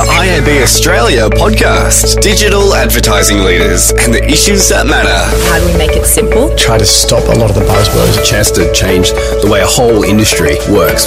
the 0.00 0.06
IAB 0.06 0.62
Australia 0.62 1.28
podcast. 1.28 2.22
Digital 2.22 2.72
advertising 2.74 3.40
leaders 3.40 3.90
and 3.90 4.14
the 4.14 4.24
issues 4.24 4.66
that 4.70 4.86
matter. 4.86 5.12
How 5.50 5.58
do 5.60 5.66
we 5.66 5.76
make 5.76 5.94
it 5.94 6.06
simple? 6.06 6.56
Try 6.56 6.78
to 6.78 6.86
stop 6.86 7.22
a 7.24 7.32
lot 7.38 7.50
of 7.50 7.56
the 7.56 7.60
buzzwords. 7.60 8.18
A 8.18 8.24
chance 8.24 8.50
to 8.52 8.72
change 8.72 9.10
the 9.10 9.46
way 9.52 9.60
a 9.60 9.66
whole 9.66 10.04
industry 10.04 10.56
works. 10.72 11.04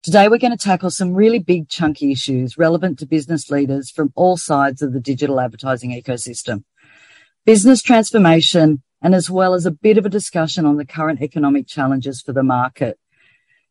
Today, 0.05 0.29
we're 0.29 0.37
going 0.37 0.51
to 0.51 0.59
tackle 0.59 0.91
some 0.91 1.15
really 1.15 1.39
big, 1.39 1.71
chunky 1.71 2.13
issues 2.13 2.59
relevant 2.59 2.99
to 2.99 3.07
business 3.07 3.51
leaders 3.51 3.91
from 3.91 4.13
all 4.15 4.37
sides 4.37 4.83
of 4.83 4.93
the 4.93 5.01
digital 5.01 5.41
advertising 5.41 5.93
ecosystem. 5.93 6.65
Business 7.47 7.81
transformation, 7.81 8.83
and 9.01 9.15
as 9.15 9.31
well 9.31 9.55
as 9.55 9.65
a 9.65 9.71
bit 9.71 9.97
of 9.97 10.05
a 10.05 10.11
discussion 10.11 10.67
on 10.67 10.77
the 10.77 10.85
current 10.85 11.23
economic 11.23 11.67
challenges 11.67 12.21
for 12.21 12.35
the 12.35 12.43
market. 12.43 12.99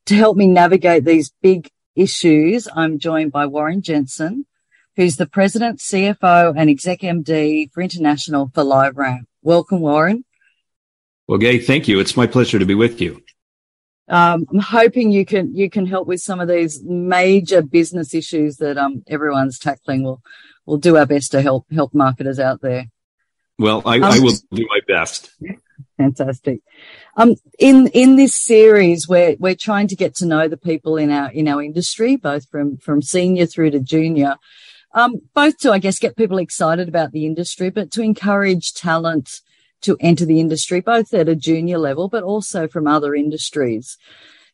To 0.08 0.16
help 0.16 0.36
me 0.36 0.48
navigate 0.48 1.06
these 1.06 1.32
big 1.44 1.70
issues, 1.96 2.68
I'm 2.76 2.98
joined 2.98 3.32
by 3.32 3.46
Warren 3.46 3.84
Jenson, 3.84 4.48
who's 4.96 5.18
the 5.18 5.28
President, 5.28 5.82
CFO, 5.82 6.56
and 6.58 6.68
Exec 6.68 7.02
MD 7.02 7.72
for 7.72 7.84
International 7.84 8.50
for 8.56 8.64
LiveRamp. 8.64 9.26
Welcome, 9.44 9.82
Warren. 9.82 10.26
Well, 11.28 11.38
Gai, 11.38 11.60
thank 11.60 11.88
you. 11.88 12.00
It's 12.00 12.18
my 12.18 12.26
pleasure 12.26 12.58
to 12.58 12.66
be 12.66 12.74
with 12.74 13.00
you. 13.00 13.22
Um, 14.10 14.46
I'm 14.52 14.60
hoping 14.60 15.12
you 15.12 15.26
can 15.26 15.56
you 15.56 15.70
can 15.70 15.86
help 15.86 16.08
with 16.08 16.20
some 16.20 16.40
of 16.40 16.48
these 16.48 16.84
major 16.84 17.62
business 17.62 18.14
issues 18.14 18.58
that 18.58 18.78
um, 18.78 19.04
everyone's 19.08 19.58
tackling. 19.58 20.04
We'll 20.04 20.22
we'll 20.66 20.78
do 20.78 20.98
our 20.98 21.06
best 21.06 21.32
to 21.32 21.42
help 21.42 21.66
help 21.72 21.94
marketers 21.94 22.40
out 22.40 22.62
there. 22.62 22.88
Well, 23.58 23.82
I, 23.86 23.98
um, 23.98 24.04
I 24.04 24.20
will 24.20 24.34
do 24.52 24.68
my 24.68 24.80
best. 24.88 25.32
Fantastic. 25.98 26.62
Um, 27.16 27.36
in 27.60 27.88
in 27.88 28.16
this 28.18 28.36
series, 28.36 29.08
we're 29.08 29.36
we're 29.40 29.56
trying 29.56 29.88
to 29.88 29.96
get 29.96 30.16
to 30.16 30.26
know 30.26 30.48
the 30.48 30.58
people 30.58 30.98
in 30.98 31.10
our 31.10 31.32
in 31.32 31.48
our 31.48 31.62
industry, 31.62 32.16
both 32.16 32.50
from 32.50 32.78
from 32.78 33.02
senior 33.02 33.46
through 33.46 33.72
to 33.72 33.80
junior. 33.80 34.36
Um, 34.94 35.22
both 35.34 35.58
to 35.60 35.72
I 35.72 35.80
guess 35.80 35.98
get 35.98 36.18
people 36.18 36.40
excited 36.40 36.88
about 36.88 37.12
the 37.12 37.26
industry, 37.26 37.70
but 37.70 37.90
to 37.92 38.02
encourage 38.02 38.74
talent 38.74 39.42
to 39.84 39.98
enter 40.00 40.26
the 40.26 40.40
industry, 40.40 40.82
both 40.82 41.14
at 41.14 41.30
a 41.30 41.36
junior 41.36 41.78
level, 41.78 42.08
but 42.10 42.24
also 42.24 42.68
from 42.68 42.88
other 42.88 43.16
industries. 43.16 43.98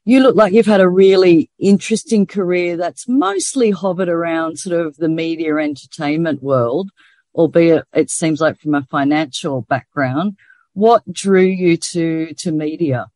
You 0.06 0.22
look 0.22 0.36
like 0.36 0.54
you've 0.54 0.66
had 0.66 0.82
a 0.82 0.90
really 0.90 1.50
interesting 1.60 2.26
career 2.26 2.78
that's 2.78 3.08
mostly 3.08 3.72
hovered 3.72 4.10
around 4.10 4.58
sort 4.58 4.80
of 4.80 4.98
the 4.98 5.10
media 5.10 5.56
entertainment 5.58 6.42
world, 6.42 6.90
albeit 7.36 7.86
it 7.94 8.10
seems 8.10 8.42
like 8.42 8.60
from 8.60 8.76
a 8.76 8.84
financial 8.84 9.62
background. 9.62 10.38
What 10.74 11.04
drew 11.12 11.44
you 11.44 11.78
to, 11.78 12.34
to 12.34 12.52
media? 12.52 13.08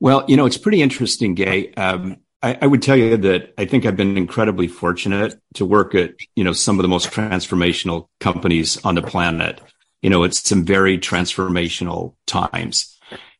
Well, 0.00 0.24
you 0.28 0.36
know, 0.36 0.46
it's 0.46 0.58
pretty 0.58 0.82
interesting, 0.82 1.34
Gai. 1.34 1.72
Um, 1.76 2.18
I, 2.42 2.58
I, 2.62 2.66
would 2.66 2.82
tell 2.82 2.96
you 2.96 3.16
that 3.16 3.54
I 3.56 3.64
think 3.64 3.86
I've 3.86 3.96
been 3.96 4.16
incredibly 4.16 4.68
fortunate 4.68 5.40
to 5.54 5.64
work 5.64 5.94
at, 5.94 6.14
you 6.34 6.44
know, 6.44 6.52
some 6.52 6.78
of 6.78 6.82
the 6.82 6.88
most 6.88 7.10
transformational 7.10 8.08
companies 8.20 8.84
on 8.84 8.94
the 8.94 9.02
planet 9.02 9.60
you 10.06 10.10
know, 10.10 10.22
it's 10.22 10.48
some 10.48 10.64
very 10.64 10.98
transformational 10.98 12.14
times. 12.28 12.96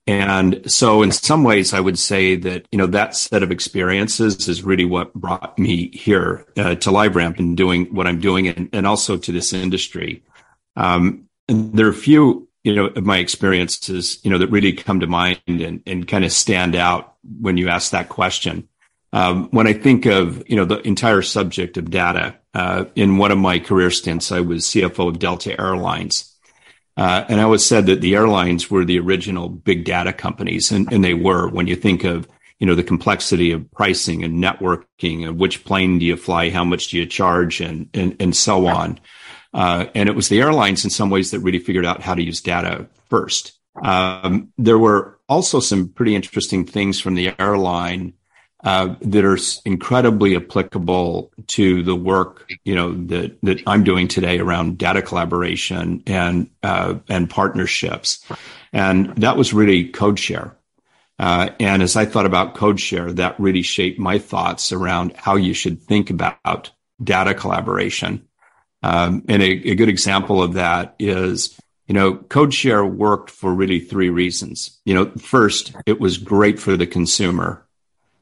And 0.09 0.69
so 0.69 1.05
in 1.05 1.13
some 1.13 1.45
ways, 1.45 1.73
I 1.73 1.79
would 1.79 1.97
say 1.97 2.35
that, 2.35 2.67
you 2.73 2.79
know, 2.79 2.89
that 2.89 3.15
set 3.15 3.45
of 3.45 3.53
experiences 3.53 4.49
is 4.49 4.65
really 4.65 4.85
what 4.85 5.15
brought 5.15 5.57
me 5.61 5.91
here 5.91 6.45
uh, 6.57 6.75
to 6.75 6.91
LiveRamp 6.91 7.39
and 7.39 7.57
doing 7.57 7.95
what 7.95 8.09
I'm 8.09 8.19
doing 8.19 8.49
and, 8.49 8.69
and 8.73 8.85
also 8.85 9.17
to 9.17 9.31
this 9.31 9.53
industry. 9.53 10.25
Um, 10.75 11.29
and 11.49 11.73
there 11.73 11.87
are 11.87 11.91
a 11.91 11.95
few, 11.95 12.49
you 12.65 12.75
know, 12.75 12.87
of 12.87 13.05
my 13.05 13.19
experiences, 13.19 14.19
you 14.25 14.31
know, 14.33 14.39
that 14.39 14.51
really 14.51 14.73
come 14.73 14.99
to 14.99 15.07
mind 15.07 15.39
and, 15.47 15.85
and 15.87 16.09
kind 16.09 16.25
of 16.25 16.33
stand 16.33 16.75
out 16.75 17.15
when 17.41 17.59
you 17.59 17.69
ask 17.69 17.93
that 17.93 18.09
question. 18.09 18.69
Um, 19.13 19.51
when 19.51 19.69
I 19.69 19.73
think 19.73 20.05
of, 20.07 20.43
you 20.51 20.57
know, 20.57 20.65
the 20.65 20.81
entire 20.81 21.23
subject 21.23 21.77
of 21.77 21.91
data, 21.91 22.35
uh, 22.55 22.87
in 22.97 23.19
one 23.19 23.31
of 23.31 23.39
my 23.39 23.61
career 23.61 23.93
stints, 23.93 24.33
I 24.33 24.41
was 24.41 24.65
CFO 24.65 25.11
of 25.11 25.21
Delta 25.21 25.61
Airlines. 25.61 26.36
Uh, 26.97 27.25
and 27.29 27.41
I 27.41 27.45
always 27.45 27.65
said 27.65 27.87
that 27.87 28.01
the 28.01 28.15
airlines 28.15 28.71
were 28.71 28.85
the 28.85 28.99
original 28.99 29.49
big 29.49 29.85
data 29.85 30.13
companies, 30.13 30.73
and, 30.73 30.91
and 30.93 31.05
they 31.05 31.15
were. 31.15 31.49
When 31.49 31.67
you 31.67 31.77
think 31.77 32.05
of 32.05 32.27
you 32.59 32.67
know 32.67 32.75
the 32.75 32.83
complexity 32.83 33.53
of 33.53 33.71
pricing 33.73 34.25
and 34.25 34.43
networking, 34.43 35.27
and 35.27 35.39
which 35.39 35.65
plane 35.65 35.99
do 35.99 36.07
you 36.07 36.17
fly, 36.17 36.51
how 36.51 36.65
much 36.65 36.89
do 36.89 36.97
you 36.97 37.07
charge, 37.07 37.61
and 37.61 37.89
and, 37.93 38.17
and 38.21 38.35
so 38.35 38.67
on. 38.67 38.99
Uh, 39.53 39.87
and 39.95 40.09
it 40.09 40.15
was 40.15 40.29
the 40.29 40.41
airlines 40.41 40.85
in 40.85 40.91
some 40.91 41.11
ways 41.11 41.31
that 41.31 41.41
really 41.41 41.59
figured 41.59 41.87
out 41.87 42.03
how 42.03 42.15
to 42.15 42.23
use 42.23 42.41
data 42.41 42.87
first. 43.09 43.53
Um, 43.83 44.53
there 44.59 44.79
were 44.79 45.19
also 45.29 45.61
some 45.61 45.89
pretty 45.89 46.15
interesting 46.15 46.65
things 46.65 47.01
from 47.01 47.15
the 47.15 47.35
airline 47.39 48.15
uh, 48.67 48.97
that 49.01 49.25
are 49.25 49.39
incredibly 49.65 50.35
applicable 50.35 51.31
to 51.47 51.85
the 51.85 51.95
work 51.95 52.51
you 52.65 52.75
know 52.75 52.93
that 53.07 53.39
that 53.43 53.63
I'm 53.65 53.85
doing 53.85 54.09
today 54.09 54.41
around 54.41 54.77
data 54.77 55.03
collaboration 55.03 56.03
and 56.05 56.51
uh, 56.65 56.97
and 57.09 57.31
partnerships, 57.31 58.27
and 58.73 59.15
that 59.17 59.37
was 59.37 59.55
really 59.55 59.93
CodeShare. 59.93 60.53
Uh, 61.19 61.51
and 61.61 61.81
as 61.81 61.95
I 61.95 62.07
thought 62.07 62.27
about 62.27 62.57
CodeShare, 62.57 63.15
that 63.15 63.39
really 63.39 63.63
shaped 63.63 64.01
my 64.01 64.19
thoughts 64.19 64.73
around 64.73 65.15
how 65.17 65.37
you 65.37 65.55
should 65.55 65.81
think 65.81 66.11
about 66.11 66.73
data 67.03 67.35
collaboration. 67.35 68.27
Um, 68.83 69.25
and 69.29 69.43
a, 69.43 69.71
a 69.71 69.75
good 69.77 69.89
example 69.89 70.43
of 70.43 70.55
that 70.55 70.97
is 70.99 71.57
you 71.87 71.95
know, 71.95 72.17
CodeShare 72.17 72.89
worked 72.93 73.31
for 73.31 73.55
really 73.55 73.79
three 73.79 74.11
reasons. 74.11 74.81
You 74.85 74.95
know, 74.95 75.13
first, 75.19 75.73
it 75.87 76.01
was 76.01 76.19
great 76.19 76.59
for 76.59 76.77
the 76.77 76.87
consumer 76.87 77.66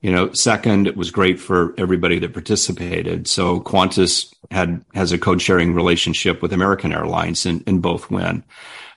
you 0.05 0.13
know, 0.13 0.31
second, 0.35 0.87
it 0.87 0.99
was 0.99 1.11
great 1.11 1.41
for 1.41 1.73
everybody 1.79 2.19
that 2.19 2.35
participated. 2.35 3.27
So 3.27 3.61
Qantas 3.61 4.35
had 4.51 4.85
has 4.93 5.13
a 5.13 5.19
code 5.19 5.41
sharing 5.41 5.73
relationship 5.73 6.43
with 6.43 6.53
American 6.53 6.93
Airlines, 6.93 7.47
and, 7.47 7.65
and 7.67 7.81
both 7.81 8.11
win. 8.11 8.45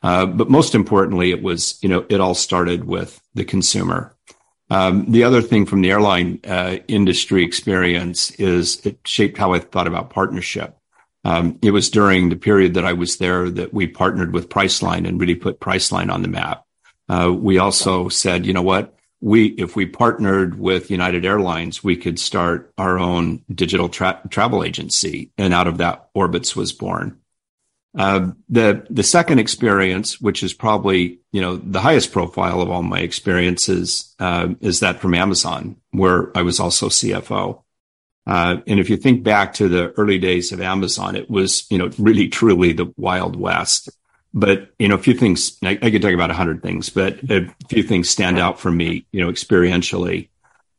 Uh, 0.04 0.26
but 0.26 0.50
most 0.50 0.76
importantly, 0.76 1.32
it 1.32 1.42
was 1.42 1.82
you 1.82 1.88
know 1.88 2.06
it 2.10 2.20
all 2.20 2.36
started 2.36 2.84
with 2.84 3.22
the 3.36 3.46
consumer. 3.46 4.14
Um, 4.70 5.10
the 5.10 5.24
other 5.24 5.42
thing 5.42 5.66
from 5.66 5.80
the 5.80 5.92
airline 5.92 6.42
uh, 6.46 6.80
industry 6.90 7.46
experience 7.46 8.32
is 8.32 8.86
it 8.86 9.00
shaped 9.06 9.38
how 9.38 9.54
I 9.54 9.60
thought 9.60 9.88
about 9.88 10.10
partnership. 10.10 10.76
Um, 11.24 11.58
it 11.62 11.72
was 11.72 11.90
during 11.90 12.28
the 12.28 12.36
period 12.36 12.74
that 12.74 12.84
I 12.84 12.92
was 12.92 13.16
there 13.16 13.50
that 13.50 13.74
we 13.74 13.88
partnered 13.88 14.34
with 14.34 14.50
Priceline 14.50 15.08
and 15.08 15.22
really 15.22 15.36
put 15.36 15.62
Priceline 15.62 16.12
on 16.12 16.22
the 16.22 16.28
map. 16.28 16.66
Uh, 17.08 17.32
we 17.34 17.60
also 17.60 18.10
said, 18.10 18.46
you 18.46 18.52
know 18.52 18.62
what, 18.62 18.97
we 19.22 19.48
if 19.48 19.76
we 19.76 19.86
partnered 19.86 20.60
with 20.60 20.92
United 20.92 21.26
Airlines, 21.26 21.84
we 21.84 21.96
could 21.96 22.20
start 22.20 22.72
our 22.78 23.00
own 23.00 23.44
digital 23.54 23.90
tra- 23.90 24.22
travel 24.30 24.64
agency, 24.64 25.32
and 25.38 25.54
out 25.54 25.68
of 25.68 25.78
that, 25.80 26.14
Orbitz 26.16 26.56
was 26.56 26.72
born. 26.72 27.20
Uh, 27.98 28.32
the 28.48 28.86
the 28.90 29.04
second 29.04 29.40
experience, 29.40 30.22
which 30.22 30.44
is 30.44 30.54
probably 30.54 31.20
you 31.32 31.42
know 31.42 31.58
the 31.58 31.80
highest 31.80 32.12
profile 32.12 32.62
of 32.62 32.70
all 32.70 32.84
my 32.84 33.00
experiences, 33.00 34.14
uh, 34.20 34.50
is 34.62 34.82
that 34.82 35.00
from 35.00 35.16
Amazon, 35.16 35.78
where 35.92 36.36
I 36.38 36.44
was 36.44 36.60
also 36.60 36.90
CFO. 36.90 37.64
Uh, 38.28 38.58
and 38.68 38.80
if 38.80 38.90
you 38.90 38.98
think 38.98 39.24
back 39.24 39.54
to 39.54 39.70
the 39.70 39.92
early 39.94 40.20
days 40.20 40.52
of 40.52 40.62
Amazon, 40.62 41.16
it 41.16 41.30
was 41.30 41.66
you 41.72 41.80
know 41.80 41.90
really 41.98 42.28
truly 42.28 42.72
the 42.72 42.94
wild 42.98 43.36
west. 43.36 43.90
But 44.34 44.72
you 44.78 44.88
know, 44.88 44.96
a 44.96 45.00
few 45.00 45.14
things 45.14 45.58
I, 45.64 45.80
I 45.82 45.92
could 45.92 46.02
talk 46.02 46.14
about 46.14 46.32
a 46.32 46.36
hundred 46.36 46.62
things, 46.62 46.90
but 46.90 47.20
a 47.30 47.50
few 47.70 47.84
things 47.84 48.10
stand 48.10 48.40
out 48.40 48.60
for 48.60 48.72
me, 48.72 49.06
you 49.12 49.22
know, 49.22 49.32
experientially. 49.32 50.30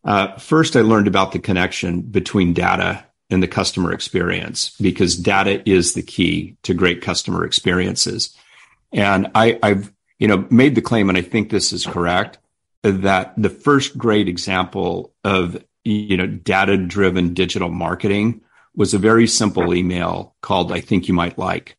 Uh, 0.04 0.36
first, 0.36 0.76
I 0.76 0.80
learned 0.80 1.08
about 1.08 1.32
the 1.32 1.38
connection 1.38 2.02
between 2.02 2.52
data 2.52 3.04
and 3.30 3.42
the 3.42 3.48
customer 3.48 3.92
experience 3.92 4.74
because 4.80 5.16
data 5.16 5.68
is 5.68 5.94
the 5.94 6.02
key 6.02 6.56
to 6.62 6.74
great 6.74 7.02
customer 7.02 7.44
experiences. 7.44 8.34
And 8.92 9.30
I, 9.34 9.58
I've 9.62 9.92
you 10.18 10.28
know 10.28 10.46
made 10.50 10.74
the 10.74 10.82
claim, 10.82 11.08
and 11.08 11.18
I 11.18 11.22
think 11.22 11.50
this 11.50 11.72
is 11.72 11.86
correct, 11.86 12.38
that 12.82 13.34
the 13.36 13.50
first 13.50 13.96
great 13.96 14.28
example 14.28 15.12
of 15.24 15.62
you 15.84 16.16
know 16.16 16.26
data 16.26 16.76
driven 16.76 17.34
digital 17.34 17.70
marketing 17.70 18.42
was 18.74 18.94
a 18.94 18.98
very 18.98 19.26
simple 19.26 19.74
email 19.74 20.34
called 20.40 20.72
"I 20.72 20.80
think 20.80 21.08
you 21.08 21.14
might 21.14 21.38
like." 21.38 21.76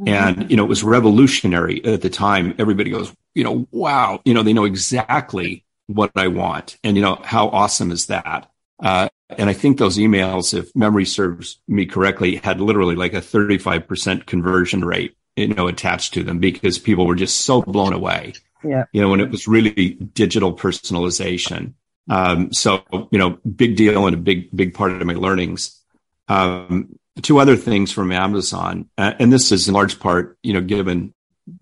Mm-hmm. 0.00 0.08
And, 0.08 0.50
you 0.50 0.56
know, 0.56 0.64
it 0.64 0.68
was 0.68 0.82
revolutionary 0.82 1.84
at 1.84 2.02
the 2.02 2.10
time. 2.10 2.54
Everybody 2.58 2.90
goes, 2.90 3.12
you 3.34 3.44
know, 3.44 3.66
wow, 3.70 4.20
you 4.24 4.34
know, 4.34 4.42
they 4.42 4.52
know 4.52 4.64
exactly 4.64 5.64
what 5.86 6.10
I 6.16 6.28
want. 6.28 6.78
And, 6.82 6.96
you 6.96 7.02
know, 7.02 7.16
how 7.22 7.48
awesome 7.48 7.90
is 7.90 8.06
that? 8.06 8.50
Uh, 8.82 9.08
and 9.30 9.48
I 9.48 9.52
think 9.52 9.78
those 9.78 9.98
emails, 9.98 10.56
if 10.56 10.74
memory 10.74 11.04
serves 11.04 11.60
me 11.68 11.86
correctly, 11.86 12.36
had 12.36 12.60
literally 12.60 12.96
like 12.96 13.14
a 13.14 13.20
35% 13.20 14.26
conversion 14.26 14.84
rate, 14.84 15.16
you 15.36 15.48
know, 15.48 15.68
attached 15.68 16.14
to 16.14 16.24
them 16.24 16.38
because 16.38 16.78
people 16.78 17.06
were 17.06 17.14
just 17.14 17.40
so 17.40 17.62
blown 17.62 17.92
away. 17.92 18.34
Yeah. 18.64 18.84
You 18.92 19.02
know, 19.02 19.10
when 19.10 19.20
it 19.20 19.30
was 19.30 19.46
really 19.46 19.94
digital 20.14 20.56
personalization. 20.56 21.74
Um, 22.08 22.52
so, 22.52 22.82
you 23.10 23.18
know, 23.18 23.38
big 23.56 23.76
deal 23.76 24.06
and 24.06 24.14
a 24.14 24.18
big, 24.18 24.54
big 24.54 24.74
part 24.74 24.92
of 24.92 25.06
my 25.06 25.14
learnings. 25.14 25.80
Um, 26.28 26.98
two 27.22 27.38
other 27.38 27.56
things 27.56 27.92
from 27.92 28.12
Amazon, 28.12 28.88
uh, 28.98 29.14
and 29.18 29.32
this 29.32 29.52
is 29.52 29.68
in 29.68 29.74
large 29.74 30.00
part, 30.00 30.38
you 30.42 30.52
know, 30.52 30.60
given 30.60 31.14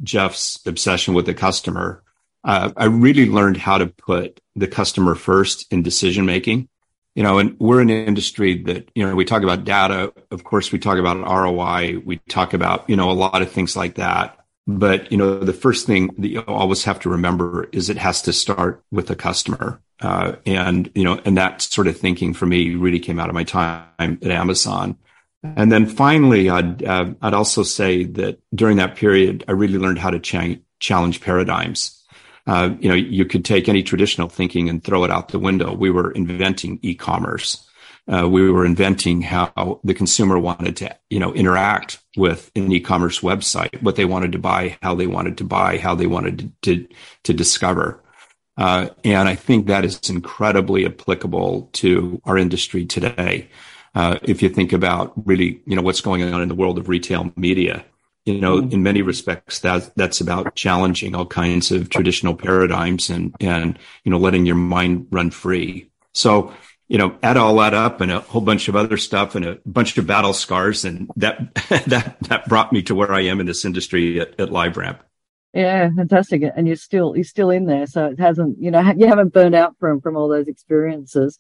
Jeff's 0.02 0.64
obsession 0.66 1.14
with 1.14 1.26
the 1.26 1.34
customer. 1.34 2.02
Uh, 2.44 2.72
I 2.76 2.87
really 2.87 3.26
learned 3.26 3.56
how 3.56 3.78
to 3.78 3.87
put 3.87 4.40
the 4.56 4.66
customer 4.66 5.14
first 5.14 5.72
in 5.72 5.82
decision 5.82 6.26
making. 6.26 6.69
You 7.14 7.22
know, 7.22 7.38
and 7.38 7.60
we're 7.60 7.82
in 7.82 7.90
an 7.90 8.06
industry 8.06 8.62
that, 8.62 8.88
you 8.94 9.06
know, 9.06 9.14
we 9.14 9.26
talk 9.26 9.43
about 9.43 9.64
data. 9.64 10.14
Of 10.31 10.44
course, 10.44 10.72
we 10.72 10.78
talk 10.78 10.96
about 10.96 11.19
ROI. 11.19 11.98
We 12.02 12.16
talk 12.31 12.55
about, 12.55 12.88
you 12.88 12.96
know, 12.96 13.10
a 13.10 13.12
lot 13.12 13.43
of 13.43 13.50
things 13.50 13.76
like 13.76 13.96
that. 13.96 14.38
But, 14.66 15.12
you 15.12 15.19
know, 15.19 15.38
the 15.38 15.52
first 15.52 15.87
thing 15.87 16.14
that 16.16 16.28
you 16.28 16.40
always 16.40 16.84
have 16.84 17.00
to 17.00 17.10
remember 17.10 17.69
is 17.70 17.90
it 17.90 17.98
has 17.98 18.22
to 18.22 18.32
start 18.32 18.82
with 18.90 19.08
the 19.08 19.16
customer. 19.16 19.82
Uh, 20.00 20.37
and, 20.46 20.90
you 20.94 21.05
know, 21.05 21.20
and 21.26 21.37
that 21.37 21.60
sort 21.60 21.87
of 21.87 21.98
thinking 21.98 22.32
for 22.32 22.46
me 22.46 22.76
really 22.76 23.00
came 23.00 23.20
out 23.20 23.28
of 23.28 23.34
my 23.34 23.44
time 23.44 23.84
at 23.98 24.31
Amazon. 24.31 24.96
And 25.42 25.72
then 25.72 25.86
finally, 25.86 26.48
I'd, 26.48 26.84
uh, 26.84 27.14
I'd 27.20 27.34
also 27.34 27.64
say 27.64 28.04
that 28.04 28.38
during 28.54 28.76
that 28.76 28.94
period, 28.94 29.44
I 29.48 29.52
really 29.52 29.78
learned 29.78 29.98
how 29.98 30.10
to 30.10 30.20
ch- 30.20 30.60
challenge 30.78 31.20
paradigms. 31.20 31.98
Uh, 32.46 32.70
you 32.80 32.88
know, 32.88 32.94
you 32.94 33.24
could 33.24 33.44
take 33.44 33.68
any 33.68 33.82
traditional 33.82 34.28
thinking 34.28 34.68
and 34.68 34.82
throw 34.82 35.04
it 35.04 35.10
out 35.10 35.28
the 35.28 35.38
window. 35.38 35.72
We 35.72 35.90
were 35.90 36.12
inventing 36.12 36.78
e-commerce. 36.82 37.68
Uh, 38.08 38.28
we 38.28 38.50
were 38.50 38.66
inventing 38.66 39.22
how 39.22 39.80
the 39.84 39.94
consumer 39.94 40.38
wanted 40.38 40.76
to, 40.76 40.96
you 41.08 41.20
know, 41.20 41.32
interact 41.34 42.00
with 42.16 42.50
an 42.56 42.72
e-commerce 42.72 43.20
website, 43.20 43.80
what 43.80 43.94
they 43.94 44.04
wanted 44.04 44.32
to 44.32 44.38
buy, 44.38 44.76
how 44.82 44.94
they 44.94 45.06
wanted 45.06 45.38
to 45.38 45.44
buy, 45.44 45.78
how 45.78 45.94
they 45.94 46.06
wanted 46.06 46.38
to 46.62 46.76
to, 46.76 46.88
to 47.22 47.32
discover. 47.32 48.02
Uh, 48.56 48.88
and 49.04 49.28
I 49.28 49.36
think 49.36 49.66
that 49.66 49.84
is 49.84 50.10
incredibly 50.10 50.84
applicable 50.84 51.70
to 51.74 52.20
our 52.24 52.36
industry 52.36 52.84
today. 52.86 53.48
Uh, 53.94 54.18
if 54.22 54.42
you 54.42 54.48
think 54.48 54.72
about 54.72 55.12
really, 55.26 55.60
you 55.66 55.76
know, 55.76 55.82
what's 55.82 56.00
going 56.00 56.22
on 56.22 56.40
in 56.40 56.48
the 56.48 56.54
world 56.54 56.78
of 56.78 56.88
retail 56.88 57.32
media, 57.36 57.84
you 58.24 58.40
know, 58.40 58.58
mm-hmm. 58.58 58.72
in 58.72 58.82
many 58.82 59.02
respects, 59.02 59.58
that 59.60 59.94
that's 59.96 60.20
about 60.20 60.54
challenging 60.54 61.14
all 61.14 61.26
kinds 61.26 61.70
of 61.70 61.90
traditional 61.90 62.34
paradigms 62.34 63.10
and 63.10 63.34
and 63.40 63.78
you 64.04 64.10
know, 64.10 64.18
letting 64.18 64.46
your 64.46 64.56
mind 64.56 65.08
run 65.10 65.30
free. 65.30 65.90
So 66.12 66.52
you 66.92 66.98
know, 66.98 67.16
add 67.22 67.38
all 67.38 67.56
that 67.56 67.72
up 67.72 68.02
and 68.02 68.12
a 68.12 68.20
whole 68.20 68.42
bunch 68.42 68.68
of 68.68 68.76
other 68.76 68.98
stuff 68.98 69.34
and 69.34 69.46
a 69.46 69.58
bunch 69.64 69.96
of 69.96 70.06
battle 70.06 70.34
scars. 70.34 70.84
And 70.84 71.10
that, 71.16 71.54
that, 71.86 72.18
that 72.28 72.46
brought 72.46 72.70
me 72.70 72.82
to 72.82 72.94
where 72.94 73.10
I 73.10 73.22
am 73.22 73.40
in 73.40 73.46
this 73.46 73.64
industry 73.64 74.20
at, 74.20 74.38
at 74.38 74.50
LiveRamp. 74.50 74.98
Yeah, 75.54 75.88
fantastic. 75.96 76.42
And 76.54 76.66
you're 76.66 76.76
still, 76.76 77.14
you're 77.16 77.24
still 77.24 77.48
in 77.48 77.64
there. 77.64 77.86
So 77.86 78.08
it 78.08 78.20
hasn't, 78.20 78.60
you 78.60 78.70
know, 78.70 78.92
you 78.94 79.06
haven't 79.06 79.32
burned 79.32 79.54
out 79.54 79.78
from, 79.78 80.02
from 80.02 80.18
all 80.18 80.28
those 80.28 80.48
experiences. 80.48 81.38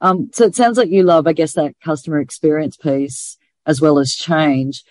Um, 0.00 0.30
so 0.32 0.44
it 0.44 0.54
sounds 0.54 0.76
like 0.76 0.90
you 0.90 1.02
love, 1.02 1.26
I 1.26 1.32
guess, 1.32 1.52
that 1.54 1.74
customer 1.82 2.20
experience 2.20 2.76
piece 2.76 3.38
as 3.66 3.80
well 3.80 3.98
as 3.98 4.14
change. 4.14 4.84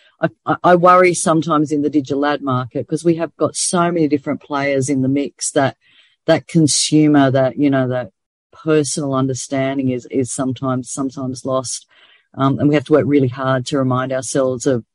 I, 0.45 0.55
I 0.63 0.75
worry 0.75 1.13
sometimes 1.13 1.71
in 1.71 1.81
the 1.81 1.89
digital 1.89 2.25
ad 2.25 2.41
market 2.41 2.87
because 2.87 3.03
we 3.03 3.15
have 3.15 3.35
got 3.35 3.55
so 3.55 3.91
many 3.91 4.07
different 4.07 4.41
players 4.41 4.89
in 4.89 5.01
the 5.01 5.09
mix 5.09 5.51
that 5.51 5.77
that 6.25 6.47
consumer, 6.47 7.29
that, 7.29 7.57
you 7.57 7.69
know, 7.69 7.89
that 7.89 8.11
personal 8.51 9.13
understanding 9.13 9.89
is 9.89 10.05
is 10.09 10.31
sometimes 10.31 10.91
sometimes 10.91 11.45
lost, 11.45 11.87
um, 12.35 12.59
and 12.59 12.69
we 12.69 12.75
have 12.75 12.85
to 12.85 12.93
work 12.93 13.05
really 13.05 13.27
hard 13.27 13.65
to 13.65 13.77
remind 13.77 14.13
ourselves 14.13 14.65
of 14.65 14.85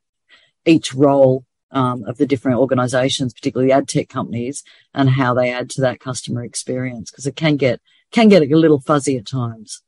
each 0.65 0.95
role 0.95 1.45
um, 1.71 2.05
of 2.05 2.17
the 2.17 2.27
different 2.27 2.59
organisations, 2.59 3.35
particularly 3.35 3.73
ad 3.73 3.89
tech 3.89 4.09
companies, 4.09 4.63
and 4.95 5.11
how 5.11 5.35
they 5.35 5.53
add 5.53 5.69
to 5.71 5.81
that 5.83 6.01
customer 6.01 6.45
experience 6.45 7.11
because 7.11 7.27
it 7.27 7.37
can 7.37 7.57
get 7.57 7.81
can 8.11 8.29
get 8.29 8.43
a 8.43 8.57
little 8.57 8.81
fuzzy 8.81 9.19
at 9.19 9.27
times. 9.27 9.83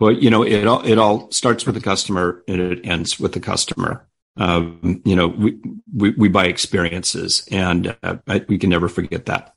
Well, 0.00 0.12
you 0.12 0.30
know, 0.30 0.42
it 0.42 0.66
all 0.66 0.84
it 0.84 0.98
all 0.98 1.30
starts 1.30 1.66
with 1.66 1.74
the 1.74 1.80
customer 1.80 2.42
and 2.48 2.60
it 2.60 2.86
ends 2.86 3.20
with 3.20 3.32
the 3.34 3.40
customer. 3.40 4.08
Um, 4.36 5.02
you 5.04 5.14
know, 5.14 5.28
we, 5.28 5.60
we, 5.94 6.10
we 6.12 6.28
buy 6.28 6.46
experiences, 6.46 7.46
and 7.50 7.94
uh, 8.02 8.16
I, 8.26 8.44
we 8.48 8.56
can 8.56 8.70
never 8.70 8.88
forget 8.88 9.26
that. 9.26 9.54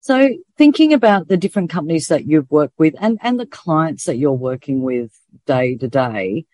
So 0.00 0.36
thinking 0.58 0.92
about 0.92 1.28
the 1.28 1.38
different 1.38 1.70
companies 1.70 2.08
that 2.08 2.26
you've 2.26 2.50
worked 2.50 2.78
with 2.78 2.94
and, 3.00 3.18
and 3.22 3.40
the 3.40 3.46
clients 3.46 4.04
that 4.04 4.18
you're 4.18 4.32
working 4.32 4.82
with 4.82 5.10
day 5.46 5.76
to 5.76 5.88
day, 5.88 6.44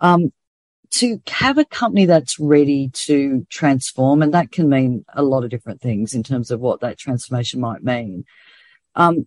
um, 0.00 0.32
to 0.92 1.20
have 1.26 1.58
a 1.58 1.66
company 1.66 2.06
that's 2.06 2.38
ready 2.38 2.88
to 2.94 3.46
transform, 3.50 4.22
and 4.22 4.32
that 4.32 4.50
can 4.50 4.70
mean 4.70 5.04
a 5.12 5.22
lot 5.22 5.44
of 5.44 5.50
different 5.50 5.82
things 5.82 6.14
in 6.14 6.22
terms 6.22 6.50
of 6.50 6.60
what 6.60 6.80
that 6.80 6.96
transformation 6.96 7.60
might 7.60 7.84
mean. 7.84 8.24
Um, 8.94 9.26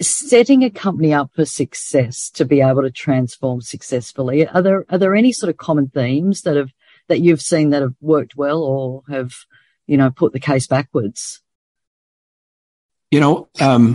setting 0.00 0.62
a 0.62 0.70
company 0.70 1.12
up 1.12 1.30
for 1.34 1.44
success 1.44 2.30
to 2.30 2.44
be 2.44 2.60
able 2.60 2.82
to 2.82 2.90
transform 2.90 3.60
successfully. 3.60 4.46
Are 4.46 4.62
there 4.62 4.84
are 4.88 4.98
there 4.98 5.14
any 5.14 5.32
sort 5.32 5.50
of 5.50 5.56
common 5.56 5.88
themes 5.88 6.42
that 6.42 6.56
have 6.56 6.70
that 7.08 7.20
you've 7.20 7.42
seen 7.42 7.70
that 7.70 7.82
have 7.82 7.94
worked 8.00 8.36
well 8.36 8.62
or 8.62 9.02
have 9.08 9.32
you 9.86 9.96
know 9.96 10.10
put 10.10 10.32
the 10.32 10.40
case 10.40 10.66
backwards? 10.66 11.40
You 13.10 13.20
know, 13.20 13.48
um, 13.60 13.94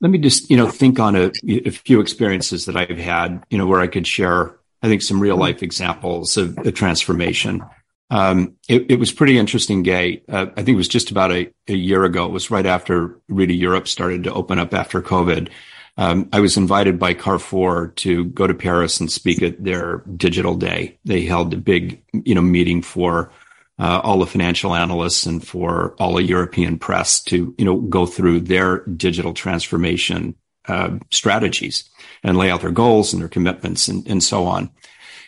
let 0.00 0.10
me 0.10 0.18
just 0.18 0.50
you 0.50 0.56
know 0.56 0.68
think 0.68 1.00
on 1.00 1.16
a, 1.16 1.30
a, 1.48 1.70
few 1.70 2.00
experiences 2.00 2.66
that 2.66 2.76
I've 2.76 2.98
had. 2.98 3.42
You 3.50 3.58
know, 3.58 3.66
where 3.66 3.80
I 3.80 3.86
could 3.86 4.06
share, 4.06 4.56
I 4.82 4.88
think, 4.88 5.02
some 5.02 5.20
real 5.20 5.36
life 5.36 5.62
examples 5.62 6.36
of 6.36 6.58
a 6.58 6.70
transformation. 6.70 7.62
Um, 8.10 8.54
it, 8.68 8.90
it, 8.90 8.98
was 9.00 9.12
pretty 9.12 9.36
interesting, 9.36 9.82
Gai. 9.82 10.22
Uh, 10.28 10.46
I 10.52 10.62
think 10.62 10.68
it 10.68 10.76
was 10.76 10.88
just 10.88 11.10
about 11.10 11.32
a, 11.32 11.50
a, 11.66 11.74
year 11.74 12.04
ago. 12.04 12.24
It 12.26 12.32
was 12.32 12.52
right 12.52 12.66
after 12.66 13.18
really 13.28 13.54
Europe 13.54 13.88
started 13.88 14.22
to 14.24 14.32
open 14.32 14.60
up 14.60 14.72
after 14.72 15.02
COVID. 15.02 15.48
Um, 15.96 16.28
I 16.32 16.40
was 16.40 16.56
invited 16.56 16.98
by 16.98 17.14
Carrefour 17.14 17.88
to 17.96 18.26
go 18.26 18.46
to 18.46 18.54
Paris 18.54 19.00
and 19.00 19.10
speak 19.10 19.42
at 19.42 19.62
their 19.64 20.04
digital 20.16 20.54
day. 20.54 20.98
They 21.04 21.22
held 21.22 21.54
a 21.54 21.56
big, 21.56 22.02
you 22.12 22.34
know, 22.34 22.42
meeting 22.42 22.82
for 22.82 23.32
uh, 23.78 24.00
all 24.04 24.18
the 24.18 24.26
financial 24.26 24.74
analysts 24.74 25.26
and 25.26 25.46
for 25.46 25.94
all 25.98 26.14
the 26.14 26.22
European 26.22 26.78
press 26.78 27.20
to, 27.24 27.54
you 27.58 27.64
know, 27.64 27.76
go 27.80 28.06
through 28.06 28.40
their 28.40 28.84
digital 28.86 29.34
transformation 29.34 30.34
uh, 30.68 30.98
strategies 31.10 31.88
and 32.22 32.36
lay 32.36 32.50
out 32.50 32.60
their 32.60 32.70
goals 32.70 33.12
and 33.12 33.22
their 33.22 33.28
commitments 33.28 33.88
and, 33.88 34.06
and 34.06 34.22
so 34.22 34.44
on. 34.44 34.70